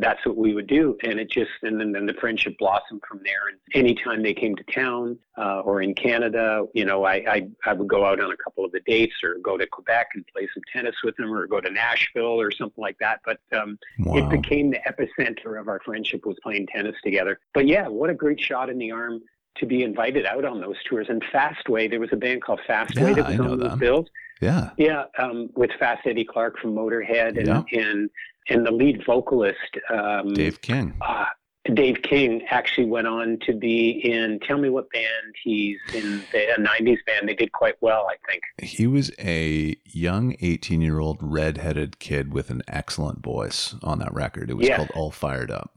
that's 0.00 0.24
what 0.26 0.36
we 0.36 0.54
would 0.54 0.66
do. 0.66 0.96
And 1.02 1.20
it 1.20 1.30
just, 1.30 1.50
and 1.62 1.80
then, 1.80 1.92
then 1.92 2.06
the 2.06 2.14
friendship 2.14 2.56
blossomed 2.58 3.02
from 3.08 3.20
there. 3.24 3.48
And 3.48 3.58
anytime 3.74 4.22
they 4.22 4.34
came 4.34 4.56
to 4.56 4.64
town 4.64 5.18
uh, 5.38 5.60
or 5.60 5.82
in 5.82 5.94
Canada, 5.94 6.64
you 6.74 6.84
know, 6.84 7.04
I, 7.04 7.14
I, 7.14 7.48
I 7.66 7.72
would 7.72 7.88
go 7.88 8.04
out 8.04 8.20
on 8.20 8.32
a 8.32 8.36
couple 8.36 8.64
of 8.64 8.72
the 8.72 8.80
dates 8.80 9.14
or 9.22 9.36
go 9.42 9.56
to 9.56 9.66
Quebec 9.66 10.08
and 10.14 10.26
play 10.34 10.48
some 10.54 10.62
tennis 10.72 10.96
with 11.04 11.16
them 11.16 11.32
or 11.32 11.46
go 11.46 11.60
to 11.60 11.70
Nashville 11.70 12.40
or 12.40 12.50
something 12.50 12.82
like 12.82 12.98
that. 12.98 13.20
But 13.24 13.40
um, 13.52 13.78
wow. 13.98 14.16
it 14.16 14.30
became 14.30 14.70
the 14.70 14.80
epicenter 14.88 15.60
of 15.60 15.68
our 15.68 15.80
friendship 15.84 16.26
was 16.26 16.36
playing 16.42 16.66
tennis 16.66 16.96
together. 17.04 17.38
But 17.54 17.66
yeah, 17.66 17.88
what 17.88 18.10
a 18.10 18.14
great 18.14 18.40
shot 18.40 18.70
in 18.70 18.78
the 18.78 18.90
arm 18.90 19.20
to 19.56 19.66
be 19.66 19.82
invited 19.82 20.26
out 20.26 20.44
on 20.44 20.60
those 20.60 20.76
tours. 20.88 21.08
And 21.08 21.22
Fastway, 21.32 21.90
there 21.90 22.00
was 22.00 22.10
a 22.12 22.16
band 22.16 22.42
called 22.42 22.60
Fastway 22.68 23.16
yeah, 23.16 23.22
that 23.22 23.30
was 23.30 23.40
on 23.40 23.58
those 23.58 23.78
bills. 23.78 24.06
Yeah. 24.40 24.70
Yeah. 24.78 25.04
Um, 25.18 25.50
with 25.54 25.70
Fast 25.78 26.06
Eddie 26.06 26.24
Clarke 26.24 26.58
from 26.58 26.74
Motorhead 26.74 27.36
and, 27.38 27.46
yeah. 27.46 27.62
and 27.72 28.10
and 28.48 28.66
the 28.66 28.70
lead 28.70 29.04
vocalist 29.04 29.78
um, 29.92 30.34
Dave 30.34 30.60
King. 30.60 30.94
Uh, 31.00 31.26
Dave 31.74 32.00
King 32.02 32.42
actually 32.48 32.86
went 32.86 33.06
on 33.06 33.38
to 33.46 33.52
be 33.52 33.90
in. 33.90 34.40
Tell 34.40 34.56
me 34.56 34.70
what 34.70 34.90
band 34.90 35.34
he's 35.42 35.78
in. 35.94 36.22
The, 36.32 36.54
a 36.54 36.58
'90s 36.58 36.98
band. 37.06 37.28
They 37.28 37.34
did 37.34 37.52
quite 37.52 37.74
well, 37.80 38.06
I 38.10 38.16
think. 38.30 38.42
He 38.62 38.86
was 38.86 39.10
a 39.18 39.76
young 39.84 40.36
18 40.40 40.80
year 40.80 41.00
old 41.00 41.18
redheaded 41.20 41.98
kid 41.98 42.32
with 42.32 42.50
an 42.50 42.62
excellent 42.66 43.22
voice 43.22 43.74
on 43.82 43.98
that 43.98 44.12
record. 44.14 44.50
It 44.50 44.54
was 44.54 44.68
called 44.70 44.90
All 44.94 45.10
Fired 45.10 45.50
Up. 45.50 45.76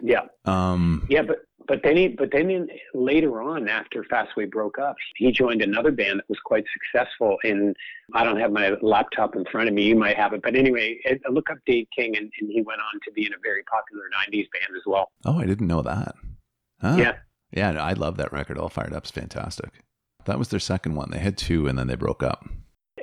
Yeah. 0.00 0.26
Um. 0.44 1.06
Yeah, 1.08 1.22
but 1.22 1.38
but 1.68 1.82
then 1.84 1.96
he, 1.96 2.08
but 2.08 2.30
then 2.32 2.50
in, 2.50 2.68
later 2.94 3.42
on, 3.42 3.68
after 3.68 4.02
Fastway 4.04 4.50
broke 4.50 4.78
up, 4.78 4.96
he 5.16 5.30
joined 5.30 5.60
another 5.60 5.92
band 5.92 6.18
that 6.18 6.28
was 6.28 6.38
quite 6.44 6.64
successful. 6.72 7.36
And 7.44 7.76
I 8.14 8.24
don't 8.24 8.40
have 8.40 8.50
my 8.50 8.70
laptop 8.80 9.36
in 9.36 9.44
front 9.44 9.68
of 9.68 9.74
me; 9.74 9.84
you 9.84 9.94
might 9.94 10.16
have 10.16 10.32
it. 10.32 10.40
But 10.42 10.56
anyway, 10.56 10.98
it, 11.04 11.20
look 11.30 11.50
up 11.50 11.58
Dave 11.66 11.86
King, 11.94 12.16
and, 12.16 12.32
and, 12.40 12.50
he 12.50 12.62
went 12.62 12.80
on 12.80 13.00
to 13.04 13.12
be 13.12 13.26
in 13.26 13.34
a 13.34 13.38
very 13.42 13.62
popular 13.64 14.04
'90s 14.26 14.48
band 14.52 14.76
as 14.76 14.82
well. 14.86 15.10
Oh, 15.26 15.38
I 15.38 15.44
didn't 15.44 15.66
know 15.66 15.82
that. 15.82 16.14
Huh? 16.80 16.96
Yeah, 16.98 17.16
yeah, 17.52 17.82
I 17.82 17.92
love 17.92 18.16
that 18.16 18.32
record. 18.32 18.56
All 18.56 18.70
Fired 18.70 18.94
Up's 18.94 19.10
fantastic. 19.10 19.70
That 20.24 20.38
was 20.38 20.48
their 20.48 20.60
second 20.60 20.94
one. 20.94 21.10
They 21.10 21.18
had 21.18 21.36
two, 21.36 21.66
and 21.66 21.78
then 21.78 21.86
they 21.86 21.96
broke 21.96 22.22
up. 22.22 22.48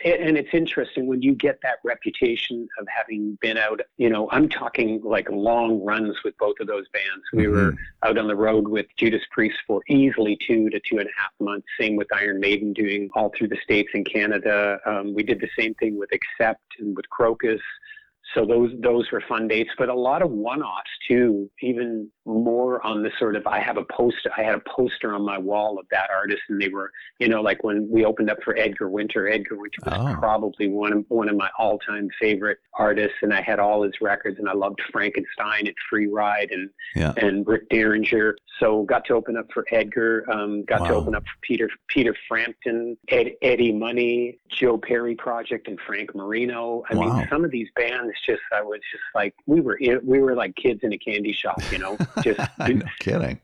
And 0.05 0.38
it's 0.38 0.53
interesting 0.53 1.07
when 1.07 1.21
you 1.21 1.33
get 1.33 1.59
that 1.63 1.79
reputation 1.83 2.67
of 2.79 2.88
having 2.88 3.38
been 3.41 3.57
out. 3.57 3.81
You 3.97 4.09
know, 4.09 4.29
I'm 4.31 4.47
talking 4.47 5.01
like 5.03 5.29
long 5.29 5.83
runs 5.83 6.15
with 6.24 6.38
both 6.38 6.55
of 6.59 6.67
those 6.67 6.85
bands. 6.89 7.24
We 7.33 7.43
mm-hmm. 7.43 7.53
were 7.53 7.74
out 8.03 8.17
on 8.17 8.27
the 8.27 8.35
road 8.35 8.67
with 8.67 8.85
Judas 8.97 9.24
Priest 9.31 9.57
for 9.65 9.81
easily 9.89 10.38
two 10.47 10.69
to 10.69 10.79
two 10.88 11.00
and 11.00 11.07
a 11.07 11.21
half 11.21 11.31
months. 11.39 11.65
Same 11.79 11.95
with 11.95 12.07
Iron 12.13 12.39
Maiden, 12.39 12.71
doing 12.71 13.09
all 13.15 13.31
through 13.35 13.47
the 13.47 13.57
states 13.63 13.89
and 13.93 14.05
Canada. 14.05 14.79
Um, 14.85 15.15
we 15.15 15.24
did 15.24 15.39
the 15.39 15.50
same 15.57 15.74
thing 15.75 15.97
with 15.97 16.09
Accept 16.13 16.62
and 16.79 16.95
with 16.95 17.05
Krokus. 17.09 17.59
So 18.35 18.45
those 18.45 18.71
those 18.79 19.09
were 19.11 19.23
fun 19.27 19.47
dates, 19.47 19.71
but 19.77 19.89
a 19.89 19.95
lot 19.95 20.21
of 20.21 20.29
one-offs 20.29 20.89
too. 21.07 21.49
Even 21.61 22.09
more 22.25 22.85
on 22.85 23.01
the 23.01 23.11
sort 23.17 23.35
of 23.35 23.47
I 23.47 23.59
have 23.59 23.77
a 23.77 23.85
poster. 23.85 24.29
I 24.37 24.43
had 24.43 24.55
a 24.55 24.61
poster 24.75 25.13
on 25.13 25.23
my 25.23 25.37
wall 25.37 25.79
of 25.79 25.85
that 25.91 26.09
artist, 26.09 26.41
and 26.49 26.61
they 26.61 26.67
were 26.67 26.91
you 27.19 27.29
know 27.29 27.41
like 27.41 27.63
when 27.63 27.89
we 27.89 28.03
opened 28.03 28.29
up 28.29 28.37
for 28.43 28.57
Edgar 28.57 28.89
Winter. 28.89 29.29
Edgar 29.29 29.57
Winter 29.57 29.79
was 29.85 30.15
oh. 30.15 30.19
probably 30.19 30.67
one 30.67 30.91
of 30.91 31.05
one 31.07 31.29
of 31.29 31.37
my 31.37 31.49
all-time 31.57 32.09
favorite 32.19 32.57
artists, 32.73 33.17
and 33.21 33.33
I 33.33 33.41
had 33.41 33.59
all 33.59 33.83
his 33.83 33.93
records, 34.01 34.37
and 34.37 34.49
I 34.49 34.53
loved 34.53 34.81
Frankenstein 34.91 35.67
and 35.67 35.75
Free 35.89 36.07
Ride 36.07 36.51
and 36.51 36.69
yeah. 36.95 37.13
and 37.17 37.47
Rick 37.47 37.69
Derringer. 37.69 38.35
So 38.59 38.83
got 38.83 39.05
to 39.05 39.13
open 39.13 39.37
up 39.37 39.47
for 39.53 39.65
Edgar. 39.71 40.25
Um, 40.29 40.65
got 40.65 40.81
wow. 40.81 40.87
to 40.87 40.93
open 40.95 41.15
up 41.15 41.23
for 41.23 41.37
Peter 41.41 41.69
Peter 41.87 42.15
Frampton, 42.27 42.97
Ed, 43.07 43.31
Eddie 43.41 43.71
Money, 43.71 44.39
Joe 44.49 44.77
Perry 44.77 45.15
Project, 45.15 45.67
and 45.69 45.79
Frank 45.87 46.13
Marino. 46.13 46.83
I 46.89 46.95
wow. 46.95 47.17
mean, 47.17 47.27
some 47.29 47.45
of 47.45 47.51
these 47.51 47.69
bands 47.75 48.13
just 48.25 48.41
I 48.53 48.62
was 48.62 48.79
just 48.91 49.03
like 49.13 49.34
we 49.46 49.62
were 49.62 49.79
we 50.03 50.20
were 50.20 50.36
like 50.36 50.55
kids 50.55 50.82
in 50.84 50.94
a 50.94 50.98
candy 50.98 51.34
shop, 51.34 51.60
you 51.72 51.77
know. 51.77 51.98
Just 52.22 52.39
no 52.60 52.82
kidding. 53.00 53.39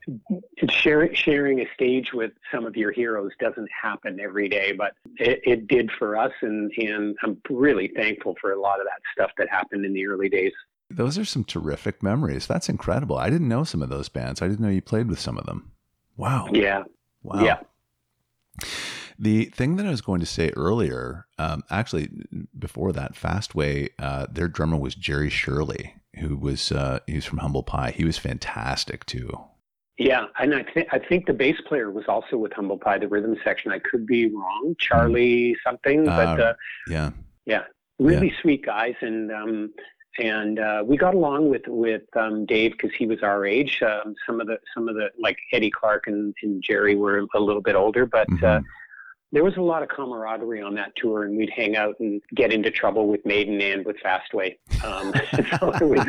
Sharing 0.70 1.14
sharing 1.14 1.60
a 1.62 1.68
stage 1.74 2.14
with 2.14 2.32
some 2.52 2.66
of 2.66 2.76
your 2.76 2.92
heroes 2.92 3.32
doesn't 3.40 3.70
happen 3.70 4.20
every 4.20 4.50
day, 4.50 4.72
but 4.72 4.94
it, 5.18 5.42
it 5.44 5.68
did 5.68 5.92
for 5.92 6.18
us, 6.18 6.32
and 6.42 6.72
and 6.78 7.16
I'm 7.24 7.38
really 7.50 7.92
thankful 7.96 8.36
for 8.40 8.54
a 8.54 8.60
lot 8.60 8.80
of 8.80 8.86
that 8.86 9.02
stuff 9.14 9.32
that 9.38 9.50
happened 9.50 9.86
in 9.86 9.94
the 9.94 10.06
early 10.08 10.30
days. 10.30 10.54
Those 10.90 11.18
are 11.18 11.26
some 11.26 11.44
terrific 11.44 12.04
memories. 12.04 12.48
That's 12.48 12.70
incredible. 12.70 13.18
I 13.18 13.30
didn't 13.30 13.48
know 13.48 13.64
some 13.64 13.82
of 13.82 13.90
those 13.90 14.10
bands. 14.10 14.42
I 14.42 14.48
didn't 14.48 14.62
know 14.62 14.70
you 14.70 14.82
played 14.82 15.08
with 15.08 15.20
some 15.20 15.38
of 15.38 15.46
them. 15.46 15.72
Wow. 16.18 16.48
Yeah. 16.52 16.84
Wow. 17.24 17.44
Yeah. 17.44 17.60
The 19.22 19.46
thing 19.46 19.76
that 19.76 19.86
I 19.86 19.92
was 19.92 20.02
going 20.02 20.20
to 20.22 20.26
say 20.26 20.50
earlier, 20.58 21.28
um, 21.38 21.64
actually, 21.70 22.10
before 22.58 22.92
that, 22.94 23.14
Fastway, 23.14 23.90
uh, 24.00 24.26
their 24.32 24.48
drummer 24.48 24.78
was 24.78 24.96
Jerry 24.96 25.30
Shirley, 25.30 25.94
who 26.18 26.36
was 26.36 26.72
uh, 26.72 27.02
he 27.06 27.14
was 27.14 27.26
from 27.26 27.38
Humble 27.38 27.62
Pie. 27.62 27.92
He 27.92 28.04
was 28.04 28.18
fantastic 28.18 29.06
too. 29.06 29.30
Yeah, 30.00 30.26
and 30.40 30.56
I 30.56 30.64
think 30.64 30.88
I 30.92 30.98
think 30.98 31.28
the 31.28 31.34
bass 31.34 31.58
player 31.68 31.92
was 31.92 32.06
also 32.08 32.36
with 32.36 32.52
Humble 32.54 32.80
Pie, 32.80 32.98
the 32.98 33.08
rhythm 33.08 33.36
section. 33.44 33.72
I 33.72 33.78
could 33.78 34.08
be 34.08 34.26
wrong, 34.34 34.76
Charlie 34.80 35.56
something, 35.64 36.06
but 36.06 36.40
uh, 36.40 36.44
uh 36.44 36.54
yeah, 36.88 37.12
yeah, 37.46 37.66
really 38.00 38.30
yeah. 38.30 38.42
sweet 38.42 38.66
guys, 38.66 38.96
and 39.02 39.32
um, 39.32 39.72
and 40.18 40.58
uh, 40.58 40.84
we 40.84 40.98
got 40.98 41.14
along 41.14 41.52
with 41.52 41.68
with 41.68 42.02
um, 42.16 42.48
Dave 42.48 42.72
because 42.72 42.90
he 42.98 43.06
was 43.06 43.22
our 43.22 43.46
age. 43.46 43.84
Um, 43.84 44.16
some 44.26 44.42
of 44.42 44.48
the 44.48 44.58
some 44.74 44.90
of 44.90 44.96
the 44.96 45.10
like 45.20 45.38
Eddie 45.54 45.70
Clarke 45.70 46.08
and, 46.08 46.34
and 46.42 46.64
Jerry 46.64 46.96
were 46.96 47.28
a 47.36 47.40
little 47.40 47.62
bit 47.62 47.76
older, 47.76 48.08
but 48.08 48.28
uh, 48.30 48.34
mm-hmm. 48.34 48.46
uh, 48.46 48.60
there 49.32 49.44
was 49.44 49.56
a 49.58 49.62
lot 49.62 49.82
of 49.82 49.90
camaraderie 49.90 50.62
on 50.62 50.76
that 50.76 50.94
tour, 50.96 51.24
and 51.24 51.38
we'd 51.38 51.50
hang 51.50 51.76
out 51.76 51.96
and 52.00 52.22
get 52.36 52.52
into 52.52 52.70
trouble 52.70 53.08
with 53.08 53.26
Maiden 53.26 53.62
and 53.62 53.86
with 53.86 53.98
Fastway. 54.04 54.58
Um, 54.84 55.14
so 55.60 55.72
it 55.72 55.88
was 55.88 56.08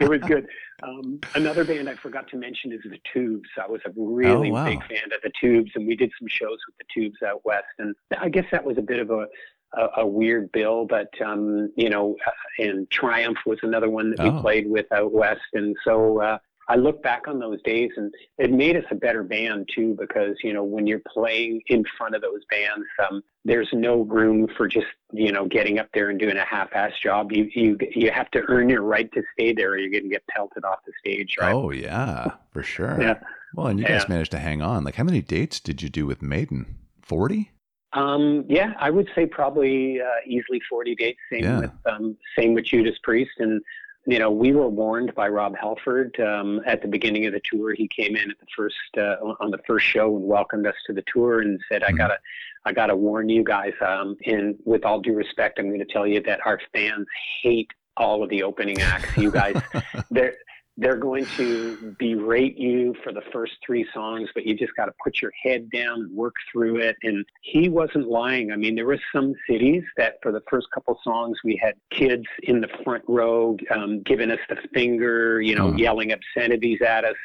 it 0.00 0.08
was 0.08 0.20
good. 0.20 0.46
Um, 0.82 1.20
another 1.34 1.64
band 1.64 1.88
I 1.88 1.94
forgot 1.94 2.28
to 2.28 2.36
mention 2.36 2.72
is 2.72 2.80
the 2.84 2.98
Tubes. 3.12 3.48
I 3.60 3.68
was 3.68 3.80
a 3.84 3.90
really 3.96 4.50
oh, 4.50 4.54
wow. 4.54 4.64
big 4.64 4.80
fan 4.86 5.12
of 5.12 5.22
the 5.22 5.32
Tubes, 5.40 5.72
and 5.74 5.86
we 5.86 5.96
did 5.96 6.10
some 6.18 6.28
shows 6.28 6.58
with 6.66 6.76
the 6.78 6.84
Tubes 6.94 7.22
out 7.26 7.44
west. 7.44 7.66
And 7.78 7.94
I 8.18 8.28
guess 8.28 8.46
that 8.52 8.64
was 8.64 8.78
a 8.78 8.82
bit 8.82 9.00
of 9.00 9.10
a 9.10 9.26
a, 9.74 10.02
a 10.02 10.06
weird 10.06 10.52
bill, 10.52 10.84
but 10.84 11.08
um, 11.24 11.72
you 11.76 11.88
know, 11.88 12.16
uh, 12.26 12.62
and 12.62 12.90
Triumph 12.90 13.38
was 13.46 13.58
another 13.62 13.88
one 13.88 14.10
that 14.10 14.20
oh. 14.20 14.30
we 14.30 14.40
played 14.40 14.70
with 14.70 14.90
out 14.92 15.12
west, 15.12 15.40
and 15.54 15.74
so 15.84 16.20
uh, 16.20 16.38
I 16.68 16.76
look 16.76 17.02
back 17.02 17.26
on 17.26 17.38
those 17.38 17.60
days 17.62 17.90
and 17.96 18.12
it 18.38 18.50
made 18.50 18.76
us 18.76 18.84
a 18.90 18.94
better 18.94 19.22
band 19.22 19.68
too 19.74 19.96
because 19.98 20.36
you 20.42 20.52
know 20.52 20.64
when 20.64 20.86
you're 20.86 21.02
playing 21.12 21.62
in 21.66 21.84
front 21.98 22.14
of 22.14 22.22
those 22.22 22.40
bands, 22.50 22.86
um, 23.08 23.22
there's 23.44 23.68
no 23.72 24.02
room 24.02 24.48
for 24.56 24.68
just 24.68 24.86
you 25.12 25.32
know 25.32 25.46
getting 25.46 25.78
up 25.78 25.88
there 25.92 26.10
and 26.10 26.18
doing 26.18 26.36
a 26.36 26.44
half-ass 26.44 26.92
job. 27.02 27.32
You 27.32 27.48
you 27.54 27.78
you 27.94 28.10
have 28.10 28.30
to 28.32 28.42
earn 28.48 28.68
your 28.68 28.82
right 28.82 29.10
to 29.12 29.22
stay 29.34 29.52
there, 29.52 29.70
or 29.70 29.78
you're 29.78 29.90
going 29.90 30.04
to 30.04 30.08
get 30.08 30.26
pelted 30.28 30.64
off 30.64 30.78
the 30.86 30.92
stage. 31.00 31.36
Right? 31.40 31.54
Oh 31.54 31.70
yeah, 31.70 32.32
for 32.50 32.62
sure. 32.62 32.96
yeah. 33.00 33.18
Well, 33.54 33.66
and 33.66 33.78
you 33.78 33.84
guys 33.84 34.04
yeah. 34.04 34.14
managed 34.14 34.30
to 34.30 34.38
hang 34.38 34.62
on. 34.62 34.82
Like, 34.82 34.94
how 34.94 35.04
many 35.04 35.20
dates 35.20 35.60
did 35.60 35.82
you 35.82 35.88
do 35.88 36.06
with 36.06 36.22
Maiden? 36.22 36.78
Forty. 37.02 37.50
Um, 37.94 38.44
yeah, 38.48 38.72
I 38.78 38.88
would 38.88 39.08
say 39.14 39.26
probably 39.26 40.00
uh, 40.00 40.06
easily 40.26 40.62
40 40.70 40.94
dates. 40.94 41.18
Same 41.30 41.44
yeah. 41.44 41.60
with 41.60 41.70
um, 41.84 42.16
same 42.38 42.54
with 42.54 42.64
Judas 42.64 42.96
Priest, 43.02 43.32
and 43.38 43.60
you 44.06 44.18
know, 44.18 44.30
we 44.30 44.52
were 44.52 44.68
warned 44.68 45.14
by 45.14 45.28
Rob 45.28 45.54
Halford 45.56 46.18
um, 46.20 46.60
at 46.66 46.82
the 46.82 46.88
beginning 46.88 47.26
of 47.26 47.32
the 47.32 47.40
tour. 47.44 47.72
He 47.72 47.86
came 47.86 48.16
in 48.16 48.30
at 48.30 48.38
the 48.40 48.46
first 48.56 48.76
uh, 48.96 49.16
on 49.40 49.50
the 49.50 49.60
first 49.66 49.86
show 49.86 50.16
and 50.16 50.24
welcomed 50.24 50.66
us 50.66 50.74
to 50.86 50.92
the 50.92 51.04
tour 51.12 51.40
and 51.40 51.60
said, 51.68 51.84
"I 51.84 51.90
hmm. 51.90 51.96
gotta, 51.96 52.18
I 52.64 52.72
gotta 52.72 52.96
warn 52.96 53.28
you 53.28 53.44
guys." 53.44 53.74
Um, 53.80 54.16
and 54.26 54.56
with 54.64 54.84
all 54.84 55.00
due 55.00 55.14
respect, 55.14 55.58
I'm 55.58 55.68
going 55.68 55.78
to 55.78 55.84
tell 55.84 56.06
you 56.06 56.20
that 56.22 56.40
our 56.44 56.60
fans 56.72 57.06
hate 57.42 57.70
all 57.96 58.24
of 58.24 58.30
the 58.30 58.42
opening 58.42 58.80
acts. 58.80 59.16
You 59.16 59.30
guys, 59.30 59.60
they're 60.10 60.34
they're 60.78 60.96
going 60.96 61.26
to 61.36 61.94
berate 61.98 62.56
you 62.56 62.94
for 63.04 63.12
the 63.12 63.20
first 63.32 63.52
three 63.64 63.86
songs, 63.92 64.30
but 64.34 64.46
you 64.46 64.54
just 64.54 64.74
got 64.74 64.86
to 64.86 64.92
put 65.04 65.20
your 65.20 65.32
head 65.42 65.70
down 65.70 66.00
and 66.00 66.16
work 66.16 66.34
through 66.50 66.78
it. 66.78 66.96
And 67.02 67.24
he 67.42 67.68
wasn't 67.68 68.08
lying. 68.08 68.52
I 68.52 68.56
mean, 68.56 68.74
there 68.74 68.86
were 68.86 69.00
some 69.14 69.34
cities 69.48 69.82
that 69.98 70.14
for 70.22 70.32
the 70.32 70.42
first 70.48 70.68
couple 70.72 70.98
songs, 71.04 71.36
we 71.44 71.60
had 71.62 71.74
kids 71.90 72.24
in 72.44 72.60
the 72.60 72.68
front 72.84 73.04
row 73.06 73.56
um, 73.74 74.02
giving 74.02 74.30
us 74.30 74.40
the 74.48 74.56
finger, 74.72 75.42
you 75.42 75.54
know, 75.54 75.68
uh-huh. 75.68 75.76
yelling 75.76 76.12
obscenities 76.12 76.80
at 76.80 77.04
us, 77.04 77.16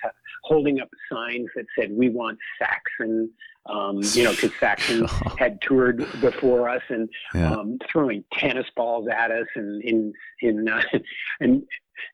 holding 0.44 0.82
up 0.82 0.90
signs 1.12 1.48
that 1.56 1.66
said, 1.78 1.92
We 1.92 2.10
want 2.10 2.38
Saxon. 2.60 3.30
Um, 3.70 4.00
you 4.14 4.24
know, 4.24 4.32
because 4.32 4.52
Saxon 4.60 5.06
had 5.38 5.62
toured 5.62 5.98
before 6.22 6.70
us 6.70 6.84
and 6.90 7.10
yeah. 7.34 7.54
um, 7.54 7.78
throwing 7.92 8.24
tennis 8.34 8.68
balls 8.76 9.08
at 9.08 9.32
us 9.32 9.48
and 9.56 9.82
in 9.84 10.14
in 10.42 10.68
uh, 10.68 10.82
and 11.40 11.64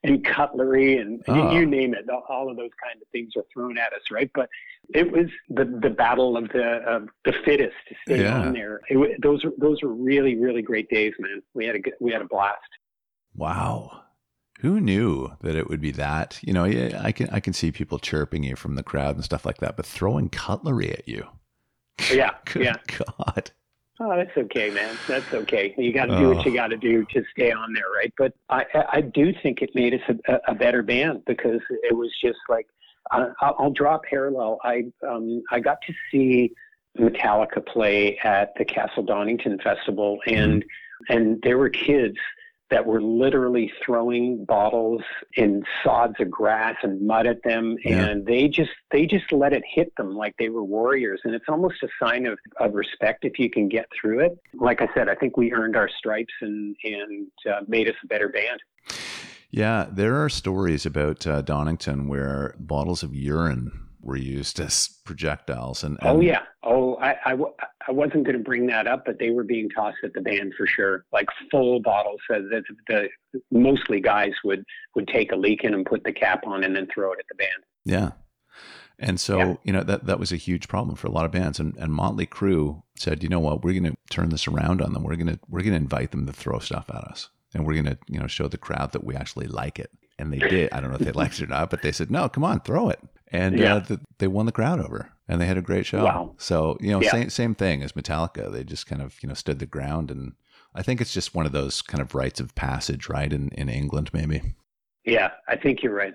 and 0.02 0.24
cutlery 0.24 0.98
and 0.98 1.22
oh. 1.28 1.52
you, 1.52 1.66
name 1.66 1.94
it. 1.94 2.06
All 2.28 2.50
of 2.50 2.56
those 2.56 2.70
kind 2.82 3.00
of 3.00 3.08
things 3.12 3.32
are 3.36 3.44
thrown 3.52 3.78
at 3.78 3.92
us, 3.92 4.02
right? 4.10 4.30
But 4.34 4.48
it 4.94 5.10
was 5.10 5.26
the 5.48 5.64
the 5.82 5.90
battle 5.90 6.36
of 6.36 6.48
the 6.48 6.82
of 6.86 7.08
the 7.24 7.32
fittest 7.44 7.76
to 7.88 7.94
stay 8.06 8.22
yeah. 8.22 8.40
on 8.40 8.52
there. 8.52 8.80
It, 8.88 9.20
those 9.22 9.44
those 9.58 9.82
were 9.82 9.94
really 9.94 10.36
really 10.36 10.62
great 10.62 10.88
days, 10.88 11.12
man. 11.18 11.42
We 11.54 11.66
had 11.66 11.76
a 11.76 11.80
we 12.00 12.12
had 12.12 12.22
a 12.22 12.26
blast. 12.26 12.58
Wow. 13.34 14.00
Who 14.60 14.80
knew 14.80 15.32
that 15.42 15.56
it 15.56 15.68
would 15.68 15.80
be 15.80 15.90
that? 15.92 16.38
You 16.42 16.52
know, 16.52 16.64
I 16.64 17.12
can 17.12 17.28
I 17.30 17.40
can 17.40 17.52
see 17.52 17.72
people 17.72 17.98
chirping 17.98 18.44
you 18.44 18.56
from 18.56 18.76
the 18.76 18.82
crowd 18.82 19.16
and 19.16 19.24
stuff 19.24 19.44
like 19.44 19.58
that, 19.58 19.76
but 19.76 19.84
throwing 19.84 20.28
cutlery 20.28 20.90
at 20.90 21.08
you. 21.08 21.26
Yeah, 22.12 22.30
Good 22.46 22.64
yeah. 22.64 22.76
God. 22.86 23.50
Oh, 24.00 24.16
that's 24.16 24.36
okay, 24.36 24.70
man. 24.70 24.96
That's 25.06 25.32
okay. 25.32 25.72
You 25.78 25.92
got 25.92 26.06
to 26.06 26.18
do 26.18 26.30
what 26.30 26.44
you 26.44 26.52
got 26.52 26.68
to 26.68 26.76
do 26.76 27.04
to 27.12 27.22
stay 27.30 27.52
on 27.52 27.72
there, 27.72 27.88
right? 27.96 28.12
But 28.18 28.32
I, 28.50 28.64
I 28.92 29.00
do 29.02 29.32
think 29.40 29.62
it 29.62 29.70
made 29.74 29.94
us 29.94 30.16
a, 30.26 30.38
a 30.48 30.54
better 30.54 30.82
band 30.82 31.22
because 31.26 31.60
it 31.70 31.96
was 31.96 32.10
just 32.20 32.38
like 32.48 32.66
uh, 33.12 33.28
I'll 33.40 33.70
draw 33.70 33.96
a 33.96 34.00
parallel. 34.00 34.58
I 34.64 34.86
um, 35.08 35.42
I 35.52 35.60
got 35.60 35.78
to 35.86 35.94
see 36.10 36.52
Metallica 36.98 37.64
play 37.64 38.18
at 38.18 38.52
the 38.56 38.64
Castle 38.64 39.04
Donington 39.04 39.58
Festival, 39.62 40.18
and 40.26 40.64
mm-hmm. 40.64 41.16
and 41.16 41.42
there 41.42 41.58
were 41.58 41.70
kids 41.70 42.16
that 42.70 42.86
were 42.86 43.02
literally 43.02 43.70
throwing 43.84 44.44
bottles 44.44 45.02
and 45.36 45.64
sods 45.82 46.14
of 46.18 46.30
grass 46.30 46.76
and 46.82 47.06
mud 47.06 47.26
at 47.26 47.42
them 47.42 47.76
yeah. 47.84 48.04
and 48.04 48.26
they 48.26 48.48
just 48.48 48.70
they 48.90 49.06
just 49.06 49.30
let 49.32 49.52
it 49.52 49.62
hit 49.66 49.94
them 49.96 50.14
like 50.14 50.34
they 50.38 50.48
were 50.48 50.64
warriors 50.64 51.20
and 51.24 51.34
it's 51.34 51.44
almost 51.48 51.82
a 51.82 51.88
sign 52.02 52.26
of, 52.26 52.38
of 52.58 52.74
respect 52.74 53.24
if 53.24 53.38
you 53.38 53.50
can 53.50 53.68
get 53.68 53.86
through 54.00 54.20
it 54.20 54.38
like 54.54 54.80
i 54.80 54.88
said 54.94 55.08
i 55.08 55.14
think 55.14 55.36
we 55.36 55.52
earned 55.52 55.76
our 55.76 55.88
stripes 55.88 56.34
and 56.40 56.74
and 56.84 57.28
uh, 57.50 57.60
made 57.68 57.88
us 57.88 57.96
a 58.02 58.06
better 58.06 58.28
band 58.28 58.60
yeah 59.50 59.86
there 59.90 60.16
are 60.16 60.28
stories 60.28 60.86
about 60.86 61.26
uh, 61.26 61.42
donington 61.42 62.08
where 62.08 62.54
bottles 62.58 63.02
of 63.02 63.14
urine 63.14 63.83
were 64.04 64.16
used 64.16 64.60
as 64.60 64.88
projectiles. 65.04 65.82
And, 65.82 65.98
oh, 66.02 66.08
and 66.08 66.18
oh 66.18 66.20
yeah, 66.20 66.42
oh 66.62 66.96
I, 66.96 67.32
I, 67.32 67.36
I 67.88 67.92
wasn't 67.92 68.24
going 68.24 68.36
to 68.36 68.44
bring 68.44 68.66
that 68.68 68.86
up, 68.86 69.04
but 69.06 69.18
they 69.18 69.30
were 69.30 69.44
being 69.44 69.68
tossed 69.70 69.98
at 70.04 70.12
the 70.12 70.20
band 70.20 70.52
for 70.56 70.66
sure, 70.66 71.04
like 71.12 71.26
full 71.50 71.80
bottles. 71.80 72.20
So 72.30 72.40
that 72.50 72.62
the 72.88 73.08
mostly 73.50 74.00
guys 74.00 74.32
would 74.44 74.64
would 74.94 75.08
take 75.08 75.32
a 75.32 75.36
leak 75.36 75.64
in 75.64 75.74
and 75.74 75.86
put 75.86 76.04
the 76.04 76.12
cap 76.12 76.46
on 76.46 76.64
and 76.64 76.76
then 76.76 76.86
throw 76.92 77.12
it 77.12 77.18
at 77.18 77.26
the 77.28 77.34
band. 77.34 77.64
Yeah. 77.84 78.10
And 78.98 79.18
so, 79.18 79.38
yeah. 79.38 79.54
you 79.64 79.72
know, 79.72 79.82
that, 79.82 80.06
that 80.06 80.20
was 80.20 80.30
a 80.30 80.36
huge 80.36 80.68
problem 80.68 80.94
for 80.94 81.08
a 81.08 81.10
lot 81.10 81.24
of 81.24 81.32
bands. 81.32 81.58
And, 81.58 81.76
and 81.76 81.92
Motley 81.92 82.26
Crue 82.26 82.80
said, 82.96 83.24
you 83.24 83.28
know 83.28 83.40
what, 83.40 83.64
we're 83.64 83.72
going 83.72 83.92
to 83.92 83.96
turn 84.08 84.28
this 84.28 84.46
around 84.46 84.80
on 84.80 84.92
them. 84.92 85.02
We're 85.02 85.16
going 85.16 85.26
to, 85.26 85.40
we're 85.48 85.62
going 85.62 85.72
to 85.72 85.78
invite 85.78 86.12
them 86.12 86.26
to 86.26 86.32
throw 86.32 86.60
stuff 86.60 86.88
at 86.90 87.02
us. 87.02 87.28
And 87.52 87.66
we're 87.66 87.74
going 87.74 87.86
to, 87.86 87.98
you 88.06 88.20
know, 88.20 88.28
show 88.28 88.46
the 88.46 88.56
crowd 88.56 88.92
that 88.92 89.02
we 89.02 89.16
actually 89.16 89.48
like 89.48 89.80
it. 89.80 89.90
And 90.16 90.32
they 90.32 90.38
did. 90.38 90.72
I 90.72 90.80
don't 90.80 90.90
know 90.90 90.96
if 90.96 91.02
they 91.02 91.10
liked 91.10 91.40
it 91.40 91.42
or 91.42 91.46
not, 91.48 91.70
but 91.70 91.82
they 91.82 91.90
said, 91.90 92.08
no, 92.08 92.28
come 92.28 92.44
on, 92.44 92.60
throw 92.60 92.88
it 92.88 93.00
and 93.34 93.58
yeah. 93.58 93.74
uh, 93.76 93.80
the, 93.80 94.00
they 94.18 94.26
won 94.28 94.46
the 94.46 94.52
crowd 94.52 94.80
over. 94.80 95.10
and 95.28 95.40
they 95.40 95.46
had 95.46 95.56
a 95.58 95.62
great 95.62 95.86
show. 95.86 96.04
Wow. 96.04 96.34
So 96.38 96.76
you 96.80 96.90
know, 96.92 97.00
Yeah. 97.00 97.10
same 97.10 97.30
same 97.30 97.54
thing 97.54 97.82
as 97.82 97.92
Metallica. 97.92 98.52
They 98.52 98.64
just 98.64 98.86
kind 98.86 99.02
of 99.02 99.16
you 99.22 99.28
know 99.28 99.34
stood 99.34 99.58
the 99.58 99.66
ground, 99.66 100.10
and 100.10 100.32
I 100.74 100.82
think 100.82 101.00
it's 101.00 101.12
just 101.14 101.34
one 101.34 101.46
of 101.46 101.52
those 101.52 101.82
kind 101.82 102.00
of 102.02 102.14
rites 102.14 102.40
of 102.40 102.54
passage, 102.54 103.08
right? 103.08 103.32
In 103.32 103.48
in 103.50 103.68
England, 103.68 104.10
maybe. 104.12 104.42
Yeah, 105.04 105.30
I 105.48 105.56
think 105.56 105.82
you're 105.82 105.94
right. 105.94 106.14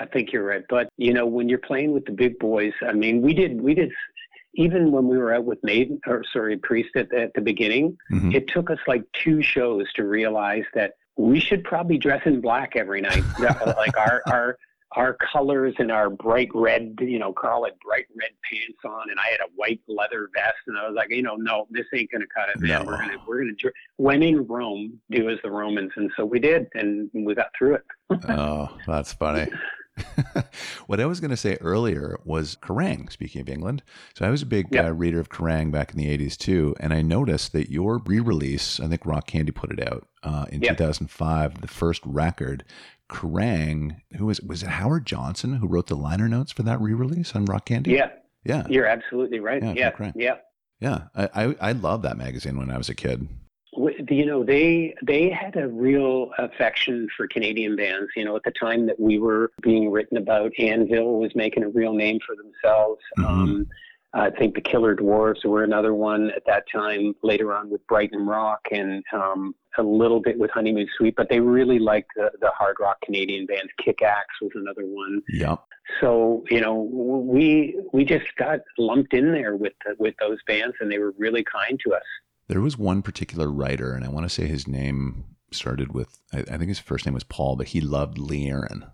I 0.00 0.06
think 0.06 0.32
you're 0.32 0.44
right. 0.44 0.64
But 0.68 0.88
you 0.96 1.12
know, 1.12 1.26
when 1.26 1.48
you're 1.48 1.58
playing 1.70 1.92
with 1.92 2.04
the 2.06 2.12
big 2.12 2.38
boys, 2.38 2.72
I 2.86 2.92
mean, 2.92 3.20
we 3.22 3.34
did 3.34 3.60
we 3.60 3.74
did 3.74 3.90
even 4.54 4.90
when 4.92 5.06
we 5.06 5.16
were 5.16 5.32
out 5.32 5.44
with 5.44 5.58
Maiden 5.62 6.00
or 6.06 6.24
sorry 6.32 6.56
Priest 6.56 6.90
at, 6.96 7.12
at 7.14 7.32
the 7.34 7.40
beginning, 7.40 7.96
Mhm. 8.12 8.34
it 8.34 8.48
took 8.48 8.68
us 8.70 8.78
like 8.88 9.04
two 9.12 9.42
shows 9.42 9.92
to 9.94 10.04
realize 10.04 10.64
that 10.74 10.94
we 11.16 11.38
should 11.38 11.62
probably 11.64 11.98
dress 11.98 12.22
in 12.26 12.40
black 12.40 12.76
every 12.76 13.00
night. 13.00 13.22
Like 13.38 13.96
our 13.96 14.22
our 14.26 14.56
our 14.92 15.16
colors 15.32 15.74
and 15.78 15.92
our 15.92 16.10
bright 16.10 16.48
red, 16.54 16.96
you 17.00 17.18
know, 17.18 17.32
Carl 17.32 17.64
had 17.64 17.78
bright 17.78 18.06
red 18.16 18.30
pants 18.50 18.78
on, 18.84 19.10
and 19.10 19.20
I 19.20 19.28
had 19.30 19.40
a 19.40 19.50
white 19.54 19.80
leather 19.86 20.28
vest, 20.34 20.56
and 20.66 20.76
I 20.76 20.86
was 20.86 20.96
like, 20.96 21.10
you 21.10 21.22
know, 21.22 21.36
no, 21.36 21.66
this 21.70 21.86
ain't 21.94 22.10
gonna 22.10 22.24
cut 22.34 22.48
it, 22.48 22.60
man. 22.60 22.84
No. 22.84 22.84
We're 22.86 22.98
gonna 22.98 23.16
we're 23.26 23.40
gonna 23.40 23.72
when 23.96 24.22
in 24.22 24.46
Rome, 24.46 25.00
do 25.10 25.30
as 25.30 25.38
the 25.42 25.50
Romans, 25.50 25.92
and 25.96 26.10
so 26.16 26.24
we 26.24 26.40
did, 26.40 26.66
and 26.74 27.08
we 27.14 27.34
got 27.34 27.50
through 27.56 27.74
it. 27.74 27.84
oh, 28.28 28.76
that's 28.86 29.12
funny. 29.12 29.50
what 30.86 31.00
I 31.00 31.06
was 31.06 31.20
going 31.20 31.30
to 31.30 31.36
say 31.36 31.56
earlier 31.60 32.18
was 32.24 32.56
Kerrang. 32.56 33.10
Speaking 33.10 33.40
of 33.40 33.48
England, 33.48 33.82
so 34.14 34.24
I 34.26 34.30
was 34.30 34.42
a 34.42 34.46
big 34.46 34.66
Yeah. 34.70 34.86
uh, 34.86 34.90
reader 34.90 35.20
of 35.20 35.28
Kerrang 35.28 35.70
back 35.70 35.92
in 35.92 35.98
the 35.98 36.06
'80s 36.06 36.36
too, 36.36 36.74
and 36.80 36.92
I 36.92 37.02
noticed 37.02 37.52
that 37.52 37.70
your 37.70 37.98
re-release, 37.98 38.80
I 38.80 38.88
think 38.88 39.04
Rock 39.06 39.26
Candy 39.26 39.52
put 39.52 39.70
it 39.70 39.86
out 39.86 40.06
uh, 40.22 40.46
in 40.50 40.62
Yeah. 40.62 40.70
2005, 40.70 41.60
the 41.60 41.68
first 41.68 42.02
record. 42.04 42.64
Kerrang, 43.08 43.96
who 44.16 44.26
was 44.26 44.40
was 44.40 44.62
it 44.62 44.68
Howard 44.68 45.04
Johnson 45.04 45.54
who 45.54 45.66
wrote 45.66 45.88
the 45.88 45.96
liner 45.96 46.28
notes 46.28 46.52
for 46.52 46.62
that 46.62 46.80
re-release 46.80 47.34
on 47.34 47.44
Rock 47.44 47.64
Candy? 47.66 47.92
Yeah, 47.92 48.10
yeah, 48.44 48.66
you're 48.68 48.86
absolutely 48.86 49.40
right. 49.40 49.62
Yeah, 49.62 49.74
Yeah, 49.98 50.12
yeah. 50.14 50.34
Yeah. 50.80 51.00
I, 51.16 51.44
I 51.44 51.56
I 51.60 51.72
loved 51.72 52.04
that 52.04 52.16
magazine 52.16 52.56
when 52.56 52.70
I 52.70 52.78
was 52.78 52.88
a 52.88 52.94
kid. 52.94 53.28
You 53.76 54.26
know, 54.26 54.42
they 54.42 54.94
they 55.02 55.30
had 55.30 55.56
a 55.56 55.68
real 55.68 56.30
affection 56.38 57.08
for 57.16 57.28
Canadian 57.28 57.76
bands. 57.76 58.10
You 58.16 58.24
know, 58.24 58.34
at 58.34 58.42
the 58.42 58.50
time 58.50 58.86
that 58.86 58.98
we 58.98 59.18
were 59.18 59.52
being 59.62 59.90
written 59.90 60.16
about, 60.16 60.52
Anvil 60.58 61.20
was 61.20 61.34
making 61.36 61.62
a 61.62 61.68
real 61.68 61.92
name 61.92 62.18
for 62.26 62.34
themselves. 62.34 63.00
Mhm. 63.18 63.24
Um, 63.26 63.66
I 64.12 64.30
think 64.30 64.56
the 64.56 64.60
Killer 64.60 64.94
Dwarfs 64.94 65.44
were 65.44 65.62
another 65.62 65.94
one 65.94 66.30
at 66.32 66.44
that 66.46 66.64
time. 66.72 67.14
Later 67.22 67.54
on 67.54 67.70
with 67.70 67.86
Brighton 67.86 68.26
Rock 68.26 68.60
and 68.72 69.04
um, 69.12 69.54
a 69.78 69.82
little 69.82 70.20
bit 70.20 70.36
with 70.36 70.50
Honeymoon 70.50 70.88
Suite, 70.96 71.14
but 71.16 71.28
they 71.28 71.38
really 71.38 71.78
liked 71.78 72.10
the, 72.16 72.32
the 72.40 72.50
hard 72.50 72.76
rock 72.80 73.00
Canadian 73.02 73.46
bands. 73.46 73.70
Kick 73.78 74.02
Axe 74.02 74.34
was 74.42 74.50
another 74.56 74.84
one. 74.84 75.22
Yep. 75.28 75.60
So 76.00 76.44
you 76.50 76.60
know, 76.60 76.74
we 76.74 77.78
we 77.92 78.04
just 78.04 78.26
got 78.36 78.60
lumped 78.78 79.14
in 79.14 79.32
there 79.32 79.54
with 79.56 79.74
with 79.98 80.14
those 80.18 80.38
bands, 80.46 80.74
and 80.80 80.90
they 80.90 80.98
were 80.98 81.14
really 81.16 81.44
kind 81.44 81.78
to 81.86 81.94
us. 81.94 82.02
There 82.50 82.60
was 82.60 82.76
one 82.76 83.00
particular 83.02 83.50
writer, 83.50 83.92
and 83.92 84.04
I 84.04 84.08
want 84.08 84.24
to 84.26 84.28
say 84.28 84.46
his 84.46 84.66
name 84.66 85.24
started 85.52 85.94
with, 85.94 86.18
I, 86.32 86.40
I 86.40 86.58
think 86.58 86.66
his 86.68 86.80
first 86.80 87.06
name 87.06 87.14
was 87.14 87.24
Paul, 87.24 87.54
but 87.56 87.68
he 87.68 87.80
loved 87.80 88.18
Lee 88.18 88.48
Aaron. 88.48 88.86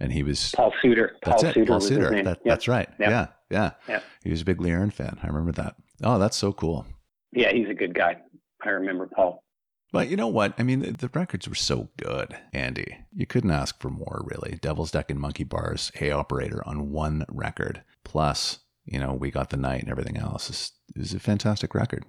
And 0.00 0.12
he 0.12 0.24
was, 0.24 0.52
Paul 0.56 0.72
Suter. 0.82 1.16
that's 1.22 1.42
Paul 1.42 1.50
it, 1.50 1.54
Suter 1.54 1.66
Paul 1.66 1.80
Suter. 1.80 2.10
That, 2.10 2.24
Yep. 2.24 2.38
That's 2.44 2.68
right. 2.68 2.88
Yep. 2.98 3.10
Yeah. 3.10 3.26
Yeah. 3.50 3.70
Yep. 3.88 4.02
He 4.24 4.30
was 4.30 4.40
a 4.40 4.44
big 4.44 4.60
Lee 4.60 4.70
Aaron 4.72 4.90
fan. 4.90 5.18
I 5.22 5.28
remember 5.28 5.52
that. 5.52 5.76
Oh, 6.02 6.18
that's 6.18 6.36
so 6.36 6.52
cool. 6.52 6.86
Yeah, 7.32 7.52
he's 7.52 7.68
a 7.68 7.74
good 7.74 7.94
guy. 7.94 8.16
I 8.64 8.70
remember 8.70 9.06
Paul. 9.06 9.44
But 9.92 10.08
you 10.08 10.16
know 10.16 10.26
what? 10.26 10.54
I 10.58 10.64
mean, 10.64 10.80
the, 10.80 10.90
the 10.90 11.10
records 11.14 11.48
were 11.48 11.54
so 11.54 11.88
good, 11.96 12.36
Andy. 12.52 12.98
You 13.14 13.26
couldn't 13.26 13.52
ask 13.52 13.80
for 13.80 13.90
more, 13.90 14.24
really. 14.24 14.58
Devil's 14.60 14.90
Deck 14.90 15.08
and 15.12 15.20
Monkey 15.20 15.44
Bars, 15.44 15.92
Hey 15.94 16.10
Operator 16.10 16.66
on 16.66 16.90
one 16.90 17.24
record. 17.28 17.84
Plus, 18.02 18.58
you 18.84 18.98
know, 18.98 19.12
We 19.12 19.30
Got 19.30 19.50
the 19.50 19.56
Night 19.56 19.82
and 19.82 19.90
everything 19.90 20.16
else. 20.16 20.50
It's, 20.50 20.72
it's 20.96 21.14
a 21.14 21.20
fantastic 21.20 21.76
record. 21.76 22.04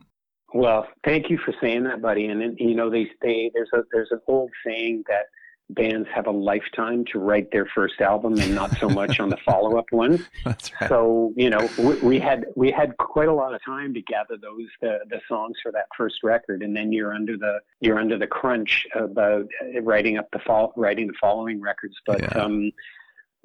Well, 0.55 0.87
thank 1.03 1.29
you 1.29 1.37
for 1.37 1.53
saying 1.59 1.83
that, 1.83 2.01
buddy. 2.01 2.27
And 2.27 2.39
then, 2.39 2.55
you 2.57 2.75
know, 2.75 2.89
they 2.89 3.11
they 3.21 3.51
there's 3.53 3.69
a 3.73 3.83
there's 3.91 4.07
an 4.11 4.21
old 4.25 4.51
saying 4.65 5.03
that 5.09 5.25
bands 5.71 6.07
have 6.15 6.27
a 6.27 6.31
lifetime 6.31 7.03
to 7.11 7.19
write 7.19 7.51
their 7.51 7.65
first 7.75 7.99
album 7.99 8.39
and 8.39 8.55
not 8.55 8.77
so 8.77 8.87
much 8.87 9.19
on 9.19 9.27
the 9.27 9.35
follow 9.45 9.77
up 9.77 9.91
ones. 9.91 10.21
That's 10.45 10.71
right. 10.79 10.87
So 10.87 11.33
you 11.35 11.49
know, 11.49 11.69
we, 11.77 11.95
we 11.95 12.19
had 12.19 12.45
we 12.55 12.71
had 12.71 12.95
quite 12.95 13.27
a 13.27 13.33
lot 13.33 13.53
of 13.53 13.61
time 13.65 13.93
to 13.95 14.01
gather 14.01 14.37
those 14.41 14.69
the, 14.81 14.99
the 15.09 15.19
songs 15.27 15.57
for 15.61 15.73
that 15.73 15.87
first 15.97 16.23
record, 16.23 16.63
and 16.63 16.73
then 16.73 16.93
you're 16.93 17.13
under 17.13 17.35
the 17.35 17.59
you're 17.81 17.99
under 17.99 18.17
the 18.17 18.27
crunch 18.27 18.87
about 18.95 19.49
writing 19.81 20.17
up 20.17 20.31
the 20.31 20.39
fall 20.39 20.71
writing 20.77 21.07
the 21.07 21.17
following 21.19 21.59
records. 21.59 21.95
But 22.05 22.21
Yeah. 22.21 22.41
um, 22.41 22.71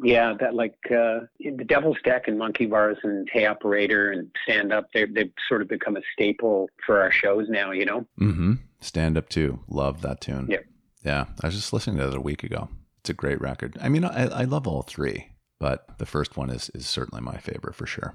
yeah, 0.02 0.34
that 0.40 0.54
like 0.54 0.76
uh, 0.86 1.20
the 1.38 1.64
Devil's 1.66 1.98
Deck 2.04 2.28
and 2.28 2.38
Monkey 2.38 2.66
Bars 2.66 2.98
and 3.02 3.28
Hey 3.32 3.46
Operator 3.46 4.10
and 4.10 4.30
Stand 4.44 4.72
Up, 4.72 4.88
they 4.92 5.04
they've 5.04 5.32
sort 5.48 5.62
of 5.62 5.68
become 5.68 5.96
a 5.96 6.02
staple 6.12 6.68
for 6.86 7.00
our 7.00 7.10
shows 7.10 7.46
now. 7.48 7.70
You 7.72 7.84
know. 7.84 8.06
Mm-hmm. 8.20 8.54
Stand 8.80 9.16
Up 9.16 9.28
Too. 9.28 9.60
Love 9.68 10.02
that 10.02 10.20
tune. 10.20 10.46
Yeah. 10.50 10.58
Yeah. 11.04 11.26
I 11.42 11.46
was 11.46 11.54
just 11.54 11.72
listening 11.72 11.98
to 11.98 12.08
it 12.08 12.14
a 12.14 12.20
week 12.20 12.42
ago. 12.42 12.68
It's 13.00 13.10
a 13.10 13.14
great 13.14 13.40
record. 13.40 13.78
I 13.80 13.88
mean, 13.88 14.04
I, 14.04 14.26
I 14.26 14.44
love 14.44 14.66
all 14.66 14.82
three, 14.82 15.28
but 15.58 15.98
the 15.98 16.06
first 16.06 16.36
one 16.36 16.50
is, 16.50 16.70
is 16.74 16.86
certainly 16.86 17.22
my 17.22 17.38
favorite 17.38 17.74
for 17.74 17.86
sure. 17.86 18.14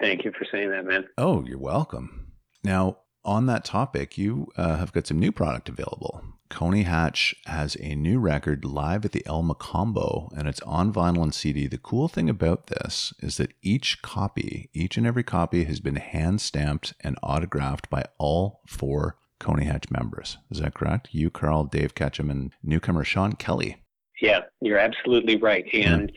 Thank 0.00 0.24
you 0.24 0.32
for 0.32 0.44
saying 0.50 0.70
that, 0.70 0.84
man. 0.84 1.06
Oh, 1.16 1.44
you're 1.44 1.58
welcome. 1.58 2.32
Now, 2.64 2.98
on 3.26 3.46
that 3.46 3.64
topic, 3.64 4.16
you 4.16 4.48
uh, 4.56 4.76
have 4.76 4.92
got 4.92 5.06
some 5.06 5.18
new 5.18 5.32
product 5.32 5.68
available. 5.68 6.22
Coney 6.48 6.82
Hatch 6.82 7.34
has 7.46 7.76
a 7.80 7.96
new 7.96 8.20
record 8.20 8.64
live 8.64 9.04
at 9.04 9.12
the 9.12 9.26
El 9.26 9.42
Mocambo, 9.42 10.30
and 10.36 10.46
it's 10.46 10.60
on 10.62 10.92
vinyl 10.92 11.24
and 11.24 11.34
CD. 11.34 11.66
The 11.66 11.76
cool 11.76 12.06
thing 12.06 12.30
about 12.30 12.68
this 12.68 13.12
is 13.18 13.36
that 13.38 13.52
each 13.62 14.00
copy, 14.00 14.70
each 14.72 14.96
and 14.96 15.06
every 15.06 15.24
copy, 15.24 15.64
has 15.64 15.80
been 15.80 15.96
hand 15.96 16.40
stamped 16.40 16.94
and 17.00 17.18
autographed 17.22 17.90
by 17.90 18.04
all 18.18 18.60
four 18.66 19.16
Coney 19.40 19.64
Hatch 19.64 19.90
members. 19.90 20.38
Is 20.50 20.60
that 20.60 20.74
correct? 20.74 21.08
You, 21.10 21.28
Carl, 21.28 21.64
Dave 21.64 21.94
Ketchum, 21.94 22.30
and 22.30 22.52
newcomer 22.62 23.04
Sean 23.04 23.32
Kelly. 23.32 23.82
Yeah, 24.20 24.42
you're 24.60 24.78
absolutely 24.78 25.36
right. 25.36 25.66
And 25.74 26.12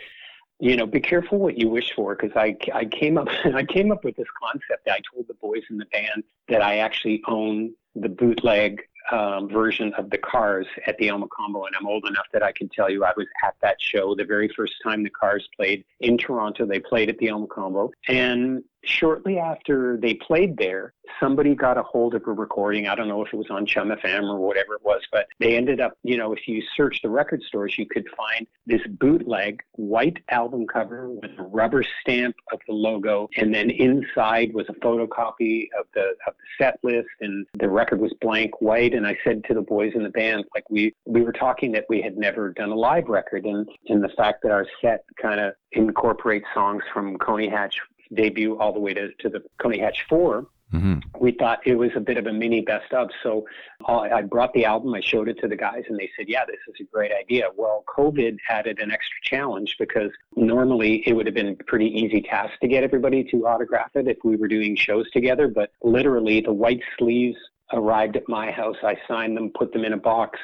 you 0.60 0.76
know, 0.76 0.86
be 0.86 1.00
careful 1.00 1.39
what 1.39 1.58
you 1.58 1.69
wish 1.69 1.93
for 1.95 2.15
because 2.15 2.36
I, 2.36 2.56
I 2.74 2.86
came 2.86 3.17
up 3.17 3.30
I 3.54 3.63
came 3.63 3.91
up 3.91 4.04
with 4.04 4.15
this 4.17 4.28
concept. 4.41 4.88
I 4.88 5.00
told 5.13 5.28
the 5.28 5.34
boys 5.36 5.63
in 5.69 5.78
the 5.78 5.86
band 5.86 6.24
that 6.50 6.62
I 6.62 6.78
actually 6.78 7.22
own 7.28 7.74
the 7.95 8.10
bootleg 8.10 8.82
um, 9.12 9.50
version 9.50 9.93
of 9.95 10.10
the 10.10 10.17
Cars 10.17 10.67
at 10.86 10.98
the 10.98 11.10
El 11.10 11.19
Mocambo, 11.19 11.65
and 11.65 11.76
I'm 11.76 11.88
old 11.88 12.06
enough 12.06 12.28
that 12.34 12.43
I 12.43 12.52
can 12.52 12.69
tell 12.69 12.89
you 12.89 13.04
I 13.04 13.13
was 13.17 13.26
at 13.43 13.56
that 13.62 13.82
show 13.82 14.13
the 14.13 14.26
very 14.26 14.50
first 14.50 14.76
time 14.84 15.04
the 15.04 15.10
Cars 15.10 15.48
played 15.56 15.84
in 16.02 16.17
Toronto. 16.17 16.65
They 16.65 16.80
played 16.80 17.10
at 17.10 17.17
the 17.17 17.30
El 17.30 17.48
Mocambo, 17.48 17.89
and 18.08 18.63
shortly 18.84 19.38
after 19.38 19.98
they 19.98 20.13
played 20.15 20.58
there, 20.58 20.94
somebody 21.20 21.56
got 21.56 21.78
a 21.78 21.84
hold 21.84 22.15
of 22.15 22.26
a 22.28 22.32
recording. 22.32 22.88
I 22.88 22.96
don't 22.96 23.08
know 23.08 23.24
if 23.24 23.34
it 23.34 23.38
was 23.38 23.50
on 23.50 23.65
Chum 23.65 23.89
FM 23.89 24.24
or 24.24 24.39
whatever 24.39 24.76
it 24.76 24.84
was, 24.84 25.02
but 25.12 25.28
they 25.39 25.56
ended 25.56 25.80
up, 25.80 25.94
you 26.04 26.18
know, 26.18 26.34
if 26.34 26.48
you 26.48 26.62
search 26.76 27.02
the 27.02 27.10
record 27.10 27.42
stores, 27.44 27.78
you 27.78 27.86
could 27.86 28.08
find 28.15 28.48
this 28.65 28.82
bootleg 29.00 29.62
white 29.74 30.18
album 30.30 30.68
cover 30.68 31.10
with 31.10 31.32
a 31.38 31.44
rubber 31.44 31.84
stamp 32.02 32.36
of 32.52 32.60
the 32.68 32.74
logo, 32.74 33.28
and 33.38 33.54
then 33.54 33.70
inside 33.70 34.54
was 34.54 34.68
a 34.70 34.74
photocopy 34.74 35.68
of 35.80 35.86
the 35.94 36.15
of 36.28 36.34
the 36.34 36.63
set 36.63 36.80
list, 36.84 37.08
and 37.22 37.46
the 37.60 37.70
record 37.70 38.00
was 38.00 38.13
blank 38.22 38.62
white. 38.62 38.94
And 38.94 39.06
I 39.06 39.18
said 39.24 39.44
to 39.46 39.54
the 39.54 39.62
boys 39.62 39.94
in 39.96 40.04
the 40.04 40.10
band, 40.10 40.46
like 40.54 40.70
we 40.70 40.94
we 41.06 41.22
were 41.22 41.34
talking 41.34 41.72
that 41.74 41.86
we 41.89 42.02
had 42.02 42.18
never 42.18 42.52
done 42.54 42.70
a 42.70 42.76
live 42.76 43.08
record, 43.08 43.46
and 43.46 43.68
and 43.88 44.04
the 44.04 44.10
fact 44.10 44.44
that 44.44 44.52
our 44.52 44.68
set 44.82 45.04
kind 45.22 45.39
of 45.39 45.54
incorporates 45.72 46.48
songs 46.54 46.84
from 46.94 47.18
Coney 47.18 47.50
Hatch 47.50 47.80
debut 48.13 48.58
all 48.60 48.74
the 48.74 48.80
way 48.80 48.93
to, 48.93 49.10
to 49.19 49.30
the 49.30 49.43
Coney 49.62 49.80
Hatch 49.80 50.06
4, 50.10 50.45
Mm-hmm. 50.72 51.00
we 51.19 51.32
thought 51.32 51.65
it 51.65 51.74
was 51.74 51.89
a 51.95 52.00
bit 52.00 52.17
of 52.17 52.28
a 52.28 52.32
mini 52.32 52.62
best 52.62 52.93
of. 52.93 53.10
So 53.24 53.48
uh, 53.88 54.02
I 54.02 54.22
brought 54.22 54.54
the 54.54 54.65
album, 54.65 54.93
I 54.93 55.02
showed 55.02 55.28
it 55.28 55.39
to 55.39 55.48
the 55.48 55.56
guys, 55.56 55.82
and 55.89 55.98
they 55.98 56.12
said, 56.15 56.28
Yeah, 56.30 56.45
this 56.45 56.60
is 56.67 56.76
a 56.80 56.84
great 56.93 57.12
idea. 57.12 57.48
Well, 57.58 57.84
COVID 57.88 58.38
added 58.50 58.78
an 58.78 58.91
extra 58.91 59.17
challenge 59.24 59.78
because 59.80 60.12
normally 60.36 61.02
it 61.08 61.13
would 61.13 61.26
have 61.26 61.34
been 61.34 61.48
a 61.60 61.63
pretty 61.63 61.88
easy 61.88 62.22
task 62.22 62.52
to 62.62 62.67
get 62.67 62.84
everybody 62.84 63.24
to 63.32 63.48
autograph 63.48 63.89
it 63.95 64.08
if 64.08 64.17
we 64.24 64.36
were 64.36 64.48
doing 64.48 64.76
shows 64.76 65.10
together. 65.10 65.48
But 65.48 65.72
literally, 65.82 66.39
the 66.41 66.54
white 66.54 66.82
sleeves 67.00 67.38
arrived 67.74 68.15
at 68.15 68.30
my 68.30 68.52
house. 68.52 68.78
I 68.84 68.95
signed 69.08 69.36
them, 69.38 69.52
put 69.58 69.74
them 69.74 69.84
in 69.86 69.93
a 69.93 69.98
box. 69.98 70.38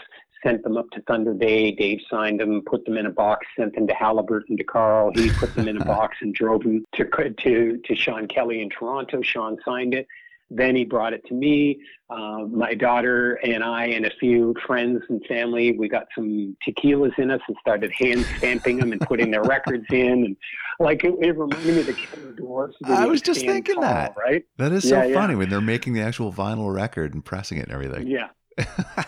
Sent 0.46 0.62
them 0.64 0.78
up 0.78 0.86
to 0.92 1.02
Thunder 1.08 1.34
Bay. 1.34 1.72
Dave 1.72 2.00
signed 2.10 2.40
them, 2.40 2.62
put 2.66 2.86
them 2.86 2.98
in 2.98 3.08
a 3.08 3.10
box, 3.10 3.48
sent 3.58 3.74
them 3.74 3.88
to 3.88 3.94
Haliburton 3.96 4.58
to 4.58 4.64
Carl. 4.64 5.12
He 5.16 5.32
put 5.32 5.56
them 5.56 5.68
in 5.68 5.82
a 5.82 5.86
box 5.96 6.18
and 6.22 6.36
drove 6.36 6.62
them 6.64 6.86
to 6.96 7.06
to 7.06 7.78
to 7.84 7.96
Sean 7.96 8.28
Kelly 8.28 8.62
in 8.62 8.70
Toronto. 8.70 9.22
Sean 9.24 9.58
signed 9.66 9.94
it. 9.96 10.06
Then 10.52 10.76
he 10.76 10.86
brought 10.86 11.14
it 11.14 11.26
to 11.26 11.34
me, 11.34 11.80
uh, 12.12 12.42
my 12.48 12.76
daughter 12.76 13.40
and 13.44 13.64
I, 13.64 13.86
and 13.88 14.06
a 14.06 14.12
few 14.20 14.54
friends 14.68 15.02
and 15.10 15.26
family. 15.26 15.72
We 15.76 15.90
got 15.90 16.06
some 16.14 16.56
tequilas 16.64 17.18
in 17.18 17.32
us 17.32 17.42
and 17.48 17.58
started 17.60 17.92
hand 17.92 18.24
stamping 18.38 18.78
them 18.78 18.92
and 18.92 19.02
putting 19.02 19.32
their 19.32 19.42
records 19.42 19.86
in. 19.90 20.24
And 20.24 20.38
like 20.80 21.04
it, 21.04 21.16
it 21.20 21.36
reminded 21.36 21.66
me 21.74 21.80
of 21.80 21.88
the 21.88 21.94
Killer 21.94 22.34
Dwarfs. 22.34 22.76
I 22.86 23.08
was 23.08 23.24
just 23.24 23.40
thinking 23.42 23.82
that. 23.82 24.14
right? 24.16 24.46
That 24.58 24.72
is 24.72 24.88
so 24.88 24.98
Yeah, 24.98 25.06
yeah. 25.06 25.14
funny 25.16 25.34
when 25.34 25.50
they're 25.50 25.62
making 25.62 25.94
the 25.94 26.02
actual 26.02 26.32
vinyl 26.32 26.72
record 26.72 27.16
and 27.16 27.26
pressing 27.26 27.58
it 27.58 27.64
and 27.64 27.72
everything. 27.72 28.06
Yeah. 28.06 28.28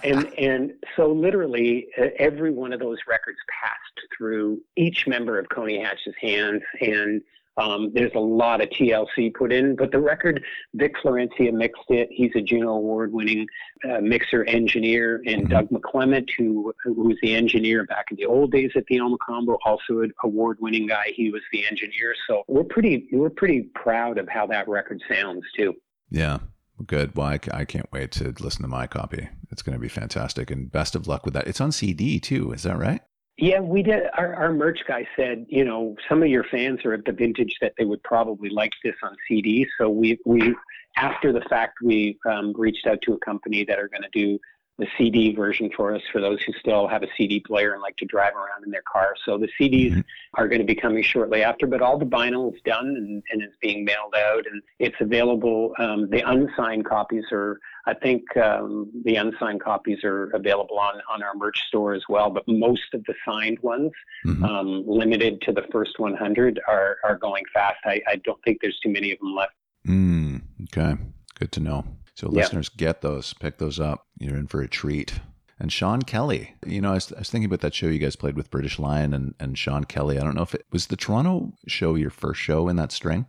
And 0.03 0.27
and 0.37 0.73
so 0.95 1.11
literally 1.11 1.87
uh, 1.99 2.07
every 2.17 2.51
one 2.51 2.73
of 2.73 2.79
those 2.79 2.97
records 3.07 3.37
passed 3.61 4.07
through 4.17 4.59
each 4.75 5.07
member 5.07 5.39
of 5.39 5.47
Coney 5.49 5.79
Hatch's 5.81 6.15
hands, 6.21 6.63
and 6.81 7.21
Um, 7.57 7.91
there's 7.91 8.13
a 8.13 8.19
lot 8.19 8.61
of 8.61 8.69
TLC 8.69 9.33
put 9.33 9.51
in, 9.51 9.75
but 9.75 9.91
the 9.91 9.99
record, 9.99 10.43
Vic 10.75 10.93
Florencia 11.01 11.51
mixed 11.51 11.89
it. 11.89 12.07
He's 12.11 12.31
a 12.35 12.41
Juno 12.41 12.73
Award-winning 12.73 13.47
uh, 13.83 13.99
mixer 13.99 14.43
engineer, 14.43 15.23
and 15.25 15.41
mm-hmm. 15.41 15.53
Doug 15.53 15.69
McClement, 15.69 16.29
who 16.37 16.71
who 16.83 16.93
was 16.93 17.17
the 17.23 17.33
engineer 17.33 17.83
back 17.85 18.11
in 18.11 18.17
the 18.17 18.25
old 18.25 18.51
days 18.51 18.71
at 18.75 18.85
the 18.85 18.97
El 18.97 19.09
Mocambo, 19.17 19.57
also 19.65 20.01
an 20.01 20.11
award-winning 20.23 20.85
guy. 20.85 21.11
He 21.15 21.31
was 21.31 21.41
the 21.51 21.65
engineer, 21.65 22.13
so 22.27 22.43
we're 22.47 22.63
pretty 22.63 23.07
we're 23.11 23.31
pretty 23.31 23.61
proud 23.73 24.19
of 24.19 24.29
how 24.29 24.45
that 24.47 24.67
record 24.67 25.01
sounds 25.09 25.43
too. 25.55 25.73
Yeah, 26.11 26.37
Good. 26.85 27.15
Well, 27.15 27.27
I, 27.27 27.39
I, 27.51 27.65
can't 27.65 27.91
wait 27.91 28.11
to 28.13 28.33
listen 28.39 28.61
to 28.61 28.67
my 28.67 28.85
copy. 28.85 29.29
It's 29.51 29.63
going 29.63 29.73
to 29.73 29.79
be 29.79 29.87
fantastic. 29.87 30.51
And 30.51 30.71
best 30.71 30.95
of 30.95 31.07
luck 31.07 31.25
with 31.25 31.33
that. 31.33 31.47
It's 31.47 31.59
on 31.59 31.71
CD 31.71 32.19
too. 32.19 32.51
Is 32.51 32.63
that 32.63 32.77
right? 32.77 33.01
Yeah, 33.37 33.59
we 33.59 33.83
did. 33.83 34.03
Our, 34.15 34.33
our 34.35 34.53
merch 34.53 34.79
guy 34.87 35.07
said, 35.15 35.45
you 35.47 35.63
know, 35.63 35.95
some 36.09 36.23
of 36.23 36.29
your 36.29 36.43
fans 36.43 36.79
are 36.85 36.93
at 36.93 37.05
the 37.05 37.11
vintage 37.11 37.55
that 37.61 37.73
they 37.77 37.85
would 37.85 38.01
probably 38.03 38.49
like 38.49 38.73
this 38.83 38.95
on 39.03 39.15
CD. 39.27 39.67
So 39.79 39.89
we, 39.89 40.19
we 40.25 40.55
after 40.97 41.31
the 41.31 41.41
fact, 41.49 41.77
we 41.83 42.17
um, 42.29 42.53
reached 42.55 42.87
out 42.87 42.99
to 43.03 43.13
a 43.13 43.19
company 43.19 43.63
that 43.65 43.79
are 43.79 43.87
going 43.87 44.01
to 44.01 44.09
do 44.11 44.39
the 44.77 44.87
CD 44.97 45.33
version 45.33 45.71
for 45.75 45.95
us 45.95 46.01
for 46.11 46.21
those 46.21 46.39
who 46.43 46.53
still 46.53 46.87
have 46.87 47.01
a 47.01 47.07
CD 47.17 47.39
player 47.39 47.73
and 47.73 47.81
like 47.81 47.97
to 47.97 48.05
drive 48.05 48.35
around 48.35 48.63
in 48.63 48.69
their 48.69 48.83
car. 48.83 49.15
So 49.25 49.37
the 49.37 49.49
CDs 49.59 49.91
mm-hmm. 49.91 50.01
are 50.35 50.47
going 50.47 50.59
to 50.59 50.65
be 50.65 50.75
coming 50.75 51.01
shortly 51.01 51.43
after, 51.43 51.65
but 51.65 51.81
all 51.81 51.97
the 51.97 52.05
vinyl 52.05 52.53
is 52.53 52.61
done 52.63 52.85
and, 52.85 53.23
and 53.31 53.41
is 53.41 53.55
being 53.59 53.83
mailed 53.83 54.13
out 54.15 54.45
and 54.45 54.61
it's 54.79 54.95
available. 54.99 55.73
Um, 55.79 56.09
the 56.09 56.21
unsigned 56.29 56.85
copies 56.85 57.25
are, 57.31 57.59
I 57.87 57.95
think 57.95 58.23
um, 58.37 58.91
the 59.03 59.15
unsigned 59.15 59.61
copies 59.61 60.03
are 60.03 60.29
available 60.35 60.77
on, 60.77 61.01
on 61.09 61.23
our 61.23 61.33
merch 61.33 61.59
store 61.67 61.93
as 61.93 62.03
well, 62.07 62.29
but 62.29 62.47
most 62.47 62.93
of 62.93 63.03
the 63.05 63.15
signed 63.25 63.59
ones, 63.61 63.91
mm-hmm. 64.25 64.43
um, 64.43 64.83
limited 64.85 65.41
to 65.41 65.53
the 65.53 65.63
first 65.71 65.97
100, 65.97 66.59
are, 66.67 66.97
are 67.03 67.17
going 67.17 67.45
fast. 67.51 67.79
I, 67.85 67.99
I 68.07 68.17
don't 68.17 68.41
think 68.43 68.59
there's 68.61 68.79
too 68.79 68.89
many 68.89 69.11
of 69.11 69.17
them 69.19 69.35
left. 69.35 69.53
Mm, 69.87 70.41
okay. 70.65 71.01
Good 71.39 71.51
to 71.53 71.59
know. 71.61 71.85
So 72.17 72.27
yep. 72.31 72.45
listeners, 72.45 72.69
get 72.69 73.01
those, 73.01 73.33
pick 73.35 73.59
those 73.59 73.79
up. 73.79 74.07
You're 74.17 74.37
in 74.37 74.47
for 74.47 74.61
a 74.61 74.67
treat. 74.67 75.19
And 75.59 75.71
Sean 75.71 76.01
Kelly, 76.01 76.55
you 76.65 76.81
know, 76.81 76.91
I 76.91 76.95
was, 76.95 77.13
I 77.13 77.19
was, 77.19 77.29
thinking 77.29 77.45
about 77.45 77.61
that 77.61 77.75
show 77.75 77.87
you 77.87 77.99
guys 77.99 78.15
played 78.15 78.35
with 78.35 78.49
British 78.49 78.79
Lion 78.79 79.13
and, 79.13 79.35
and 79.39 79.55
Sean 79.55 79.83
Kelly. 79.83 80.17
I 80.17 80.23
don't 80.23 80.35
know 80.35 80.41
if 80.41 80.55
it 80.55 80.65
was 80.71 80.87
the 80.87 80.95
Toronto 80.95 81.53
show 81.67 81.93
your 81.93 82.09
first 82.09 82.41
show 82.41 82.69
in 82.69 82.75
that 82.77 82.91
string. 82.91 83.27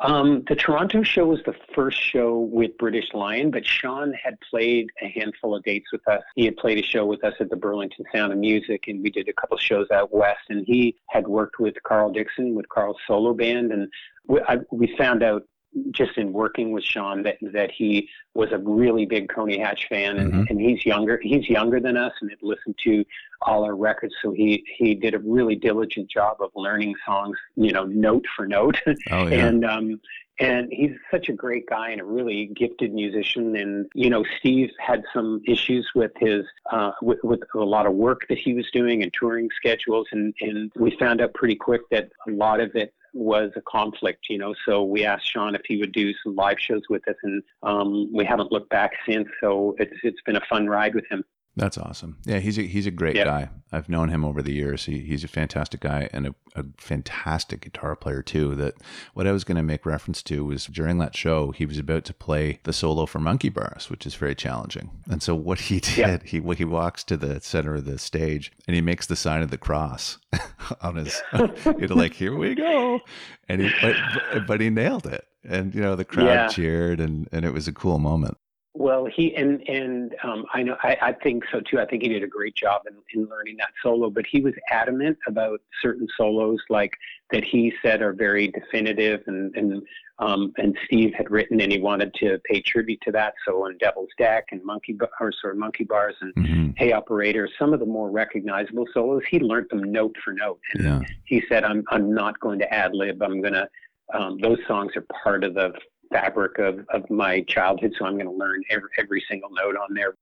Um, 0.00 0.44
the 0.46 0.56
Toronto 0.56 1.02
show 1.02 1.26
was 1.26 1.40
the 1.46 1.54
first 1.74 2.02
show 2.02 2.38
with 2.38 2.76
British 2.76 3.14
Lion, 3.14 3.50
but 3.50 3.64
Sean 3.64 4.12
had 4.12 4.36
played 4.50 4.88
a 5.00 5.08
handful 5.08 5.54
of 5.54 5.62
dates 5.62 5.90
with 5.90 6.06
us. 6.06 6.22
He 6.34 6.44
had 6.44 6.56
played 6.58 6.78
a 6.78 6.82
show 6.82 7.06
with 7.06 7.24
us 7.24 7.34
at 7.40 7.48
the 7.48 7.56
Burlington 7.56 8.04
Sound 8.14 8.32
of 8.32 8.38
Music, 8.38 8.84
and 8.88 9.02
we 9.02 9.10
did 9.10 9.28
a 9.28 9.32
couple 9.32 9.56
shows 9.56 9.86
out 9.90 10.12
west. 10.12 10.40
And 10.50 10.66
he 10.66 10.96
had 11.08 11.28
worked 11.28 11.58
with 11.58 11.74
Carl 11.84 12.12
Dixon 12.12 12.54
with 12.54 12.68
Carl's 12.68 12.96
solo 13.06 13.32
band, 13.32 13.72
and 13.72 13.88
we, 14.26 14.40
I, 14.48 14.58
we 14.70 14.94
found 14.98 15.22
out 15.22 15.44
just 15.90 16.16
in 16.16 16.32
working 16.32 16.72
with 16.72 16.84
Sean 16.84 17.22
that 17.22 17.38
that 17.40 17.70
he 17.70 18.08
was 18.34 18.52
a 18.52 18.58
really 18.58 19.06
big 19.06 19.28
Coney 19.28 19.58
Hatch 19.58 19.88
fan 19.88 20.18
and, 20.18 20.32
mm-hmm. 20.32 20.44
and 20.48 20.60
he's 20.60 20.84
younger 20.84 21.18
he's 21.22 21.48
younger 21.48 21.80
than 21.80 21.96
us 21.96 22.12
and 22.20 22.30
had 22.30 22.42
listened 22.42 22.76
to 22.84 23.04
all 23.42 23.64
our 23.64 23.74
records 23.74 24.14
so 24.22 24.32
he 24.32 24.64
he 24.76 24.94
did 24.94 25.14
a 25.14 25.18
really 25.20 25.56
diligent 25.56 26.10
job 26.10 26.36
of 26.40 26.50
learning 26.54 26.94
songs 27.06 27.36
you 27.56 27.72
know 27.72 27.84
note 27.84 28.24
for 28.36 28.46
note 28.46 28.76
oh, 28.86 28.92
yeah. 29.10 29.46
and 29.46 29.64
um 29.64 30.00
and 30.38 30.68
he's 30.72 30.92
such 31.10 31.28
a 31.28 31.32
great 31.32 31.66
guy 31.66 31.90
and 31.90 32.00
a 32.00 32.04
really 32.04 32.46
gifted 32.54 32.92
musician 32.92 33.56
and 33.56 33.86
you 33.94 34.10
know 34.10 34.24
steve 34.38 34.70
had 34.78 35.02
some 35.12 35.40
issues 35.46 35.88
with 35.94 36.12
his 36.18 36.44
uh, 36.70 36.92
with, 37.02 37.18
with 37.22 37.40
a 37.54 37.58
lot 37.58 37.86
of 37.86 37.94
work 37.94 38.26
that 38.28 38.38
he 38.38 38.54
was 38.54 38.70
doing 38.72 39.02
and 39.02 39.12
touring 39.12 39.48
schedules 39.56 40.06
and 40.12 40.34
and 40.40 40.72
we 40.76 40.90
found 40.98 41.20
out 41.20 41.32
pretty 41.34 41.56
quick 41.56 41.82
that 41.90 42.10
a 42.28 42.30
lot 42.30 42.60
of 42.60 42.74
it 42.74 42.94
was 43.12 43.50
a 43.56 43.62
conflict, 43.62 44.26
you 44.28 44.38
know. 44.38 44.54
So 44.66 44.82
we 44.82 45.04
asked 45.04 45.30
Sean 45.30 45.54
if 45.54 45.62
he 45.66 45.76
would 45.78 45.92
do 45.92 46.12
some 46.24 46.34
live 46.34 46.58
shows 46.58 46.82
with 46.88 47.06
us, 47.08 47.16
and 47.22 47.42
um, 47.62 48.10
we 48.12 48.24
haven't 48.24 48.52
looked 48.52 48.70
back 48.70 48.92
since. 49.06 49.28
So 49.40 49.74
it's 49.78 49.96
it's 50.02 50.20
been 50.22 50.36
a 50.36 50.44
fun 50.48 50.66
ride 50.66 50.94
with 50.94 51.04
him. 51.10 51.24
That's 51.54 51.76
awesome. 51.76 52.16
Yeah, 52.24 52.38
he's 52.38 52.58
a, 52.58 52.62
he's 52.62 52.86
a 52.86 52.90
great 52.90 53.14
yep. 53.14 53.26
guy. 53.26 53.50
I've 53.70 53.88
known 53.88 54.08
him 54.08 54.24
over 54.24 54.40
the 54.40 54.54
years. 54.54 54.86
He, 54.86 55.00
he's 55.00 55.22
a 55.22 55.28
fantastic 55.28 55.80
guy 55.80 56.08
and 56.12 56.28
a, 56.28 56.34
a 56.56 56.64
fantastic 56.78 57.60
guitar 57.60 57.94
player 57.94 58.22
too. 58.22 58.54
That 58.54 58.74
what 59.12 59.26
I 59.26 59.32
was 59.32 59.44
going 59.44 59.56
to 59.56 59.62
make 59.62 59.84
reference 59.84 60.22
to 60.24 60.46
was 60.46 60.66
during 60.66 60.96
that 60.98 61.14
show, 61.14 61.50
he 61.50 61.66
was 61.66 61.78
about 61.78 62.04
to 62.06 62.14
play 62.14 62.60
the 62.62 62.72
solo 62.72 63.04
for 63.04 63.18
Monkey 63.18 63.50
Bars, 63.50 63.90
which 63.90 64.06
is 64.06 64.14
very 64.14 64.34
challenging. 64.34 64.90
And 65.10 65.22
so 65.22 65.34
what 65.34 65.60
he 65.60 65.80
did, 65.80 65.96
yep. 65.98 66.22
he 66.22 66.40
he 66.56 66.64
walks 66.64 67.04
to 67.04 67.18
the 67.18 67.40
center 67.40 67.74
of 67.74 67.84
the 67.84 67.98
stage 67.98 68.50
and 68.66 68.74
he 68.74 68.80
makes 68.80 69.06
the 69.06 69.16
sign 69.16 69.42
of 69.42 69.50
the 69.50 69.58
cross 69.58 70.18
on 70.80 70.96
his, 70.96 71.20
you 71.34 71.86
know, 71.86 71.94
like 71.94 72.14
here 72.14 72.36
we 72.36 72.54
go, 72.54 73.00
and 73.48 73.60
he 73.60 73.70
but, 73.82 74.46
but 74.46 74.60
he 74.60 74.70
nailed 74.70 75.06
it. 75.06 75.26
And 75.44 75.74
you 75.74 75.80
know 75.80 75.96
the 75.96 76.04
crowd 76.04 76.26
yeah. 76.26 76.48
cheered, 76.48 77.00
and 77.00 77.28
and 77.32 77.44
it 77.44 77.52
was 77.52 77.66
a 77.66 77.72
cool 77.72 77.98
moment. 77.98 78.38
Well, 78.74 79.04
he 79.04 79.34
and 79.36 79.68
and 79.68 80.14
um, 80.24 80.46
I 80.54 80.62
know 80.62 80.76
I, 80.82 80.96
I 81.02 81.12
think 81.12 81.44
so 81.52 81.60
too. 81.60 81.78
I 81.78 81.84
think 81.84 82.02
he 82.02 82.08
did 82.08 82.22
a 82.22 82.26
great 82.26 82.54
job 82.54 82.82
in, 82.88 82.94
in 83.12 83.28
learning 83.28 83.58
that 83.58 83.68
solo, 83.82 84.08
but 84.08 84.24
he 84.26 84.40
was 84.40 84.54
adamant 84.70 85.18
about 85.26 85.60
certain 85.82 86.08
solos, 86.16 86.58
like 86.70 86.96
that 87.32 87.44
he 87.44 87.74
said 87.82 88.00
are 88.00 88.14
very 88.14 88.48
definitive, 88.48 89.20
and 89.26 89.54
and 89.56 89.82
um, 90.20 90.54
and 90.56 90.74
Steve 90.86 91.12
had 91.12 91.30
written, 91.30 91.60
and 91.60 91.70
he 91.70 91.80
wanted 91.80 92.14
to 92.14 92.40
pay 92.46 92.62
tribute 92.62 93.00
to 93.02 93.12
that. 93.12 93.34
So 93.46 93.62
on 93.66 93.76
Devil's 93.76 94.08
Deck 94.16 94.46
and 94.52 94.64
Monkey 94.64 94.94
Bars 94.94 95.10
or 95.20 95.32
sorry 95.42 95.56
Monkey 95.56 95.84
Bars 95.84 96.16
and 96.22 96.34
mm-hmm. 96.34 96.70
Hey 96.78 96.92
Operator, 96.92 97.50
some 97.58 97.74
of 97.74 97.80
the 97.80 97.86
more 97.86 98.10
recognizable 98.10 98.86
solos, 98.94 99.22
he 99.30 99.38
learned 99.38 99.68
them 99.68 99.92
note 99.92 100.16
for 100.24 100.32
note, 100.32 100.60
and 100.72 100.82
yeah. 100.82 101.00
he 101.24 101.42
said, 101.46 101.64
"I'm 101.64 101.84
I'm 101.88 102.14
not 102.14 102.40
going 102.40 102.58
to 102.60 102.72
ad 102.72 102.94
lib. 102.94 103.22
I'm 103.22 103.42
going 103.42 103.54
to." 103.54 103.68
Um, 104.14 104.38
those 104.42 104.58
songs 104.66 104.92
are 104.94 105.06
part 105.24 105.42
of 105.42 105.54
the 105.54 105.72
fabric 106.12 106.58
of, 106.58 106.86
of 106.90 107.08
my 107.10 107.40
childhood, 107.42 107.94
so 107.98 108.04
I'm 108.04 108.14
going 108.14 108.26
to 108.26 108.32
learn 108.32 108.62
every, 108.70 108.88
every 108.98 109.24
single 109.28 109.50
note 109.50 109.76
on 109.76 109.94
there. 109.94 110.14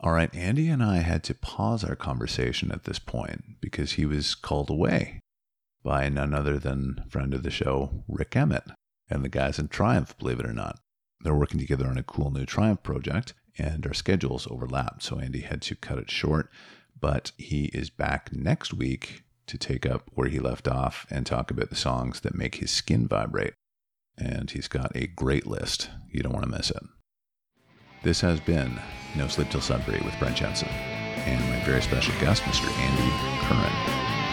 All 0.00 0.12
right, 0.12 0.34
Andy 0.34 0.68
and 0.68 0.82
I 0.82 0.98
had 0.98 1.22
to 1.24 1.34
pause 1.34 1.84
our 1.84 1.94
conversation 1.94 2.72
at 2.72 2.84
this 2.84 2.98
point 2.98 3.60
because 3.60 3.92
he 3.92 4.04
was 4.04 4.34
called 4.34 4.68
away 4.68 5.20
by 5.84 6.08
none 6.08 6.34
other 6.34 6.58
than 6.58 7.04
friend 7.08 7.34
of 7.34 7.42
the 7.42 7.50
show, 7.50 8.04
Rik 8.08 8.34
Emmett, 8.34 8.64
and 9.08 9.24
the 9.24 9.28
guys 9.28 9.58
in 9.58 9.68
Triumph, 9.68 10.16
believe 10.18 10.40
it 10.40 10.46
or 10.46 10.52
not. 10.52 10.80
They're 11.20 11.34
working 11.34 11.60
together 11.60 11.86
on 11.86 11.98
a 11.98 12.02
cool 12.02 12.30
new 12.30 12.44
Triumph 12.44 12.82
project, 12.82 13.34
and 13.58 13.86
our 13.86 13.94
schedules 13.94 14.48
overlapped, 14.50 15.02
so 15.02 15.18
Andy 15.20 15.42
had 15.42 15.62
to 15.62 15.76
cut 15.76 15.98
it 15.98 16.10
short. 16.10 16.50
But 16.98 17.32
he 17.36 17.66
is 17.66 17.90
back 17.90 18.32
next 18.32 18.74
week 18.74 19.22
to 19.46 19.58
take 19.58 19.86
up 19.86 20.10
where 20.14 20.28
he 20.28 20.38
left 20.38 20.66
off 20.66 21.06
and 21.10 21.26
talk 21.26 21.50
about 21.50 21.70
the 21.70 21.76
songs 21.76 22.20
that 22.20 22.34
make 22.34 22.56
his 22.56 22.70
skin 22.70 23.06
vibrate 23.06 23.54
and 24.18 24.50
he's 24.50 24.68
got 24.68 24.94
a 24.94 25.06
great 25.08 25.46
list. 25.46 25.90
You 26.10 26.22
don't 26.22 26.32
want 26.32 26.44
to 26.44 26.50
miss 26.50 26.70
it. 26.70 26.82
This 28.02 28.20
has 28.20 28.40
been 28.40 28.80
No 29.16 29.28
Sleep 29.28 29.50
Till 29.50 29.60
Sudbury 29.60 30.00
with 30.04 30.18
Brent 30.18 30.36
Jensen 30.36 30.68
and 30.68 31.40
my 31.50 31.64
very 31.64 31.82
special 31.82 32.14
guest, 32.20 32.42
Mr. 32.42 32.66
Andy 32.66 33.10
Curran. 33.46 33.72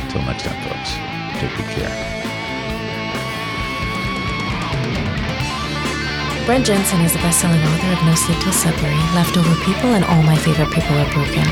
Until 0.01 0.21
next 0.23 0.43
time, 0.43 0.57
folks, 0.65 0.91
take 1.39 1.55
good 1.55 1.69
care. 1.77 2.19
Brent 6.45 6.65
Jensen 6.65 7.01
is 7.01 7.13
the 7.13 7.19
best-selling 7.19 7.61
author 7.61 7.93
of 7.93 8.01
No 8.05 8.15
Sleep 8.15 8.39
Till 8.39 8.53
Sudbury, 8.53 8.97
Leftover 9.13 9.53
People, 9.63 9.93
and 9.93 10.03
All 10.05 10.23
My 10.23 10.35
Favorite 10.35 10.71
People 10.73 10.97
Are 10.97 11.13
Broken. 11.13 11.45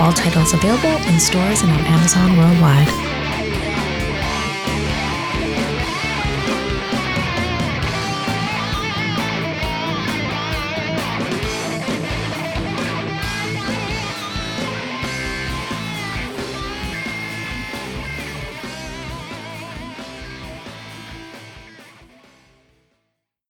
All 0.00 0.12
titles 0.12 0.54
available 0.54 0.96
in 1.06 1.20
stores 1.20 1.62
and 1.62 1.70
on 1.70 1.86
Amazon 1.86 2.36
worldwide. 2.36 3.09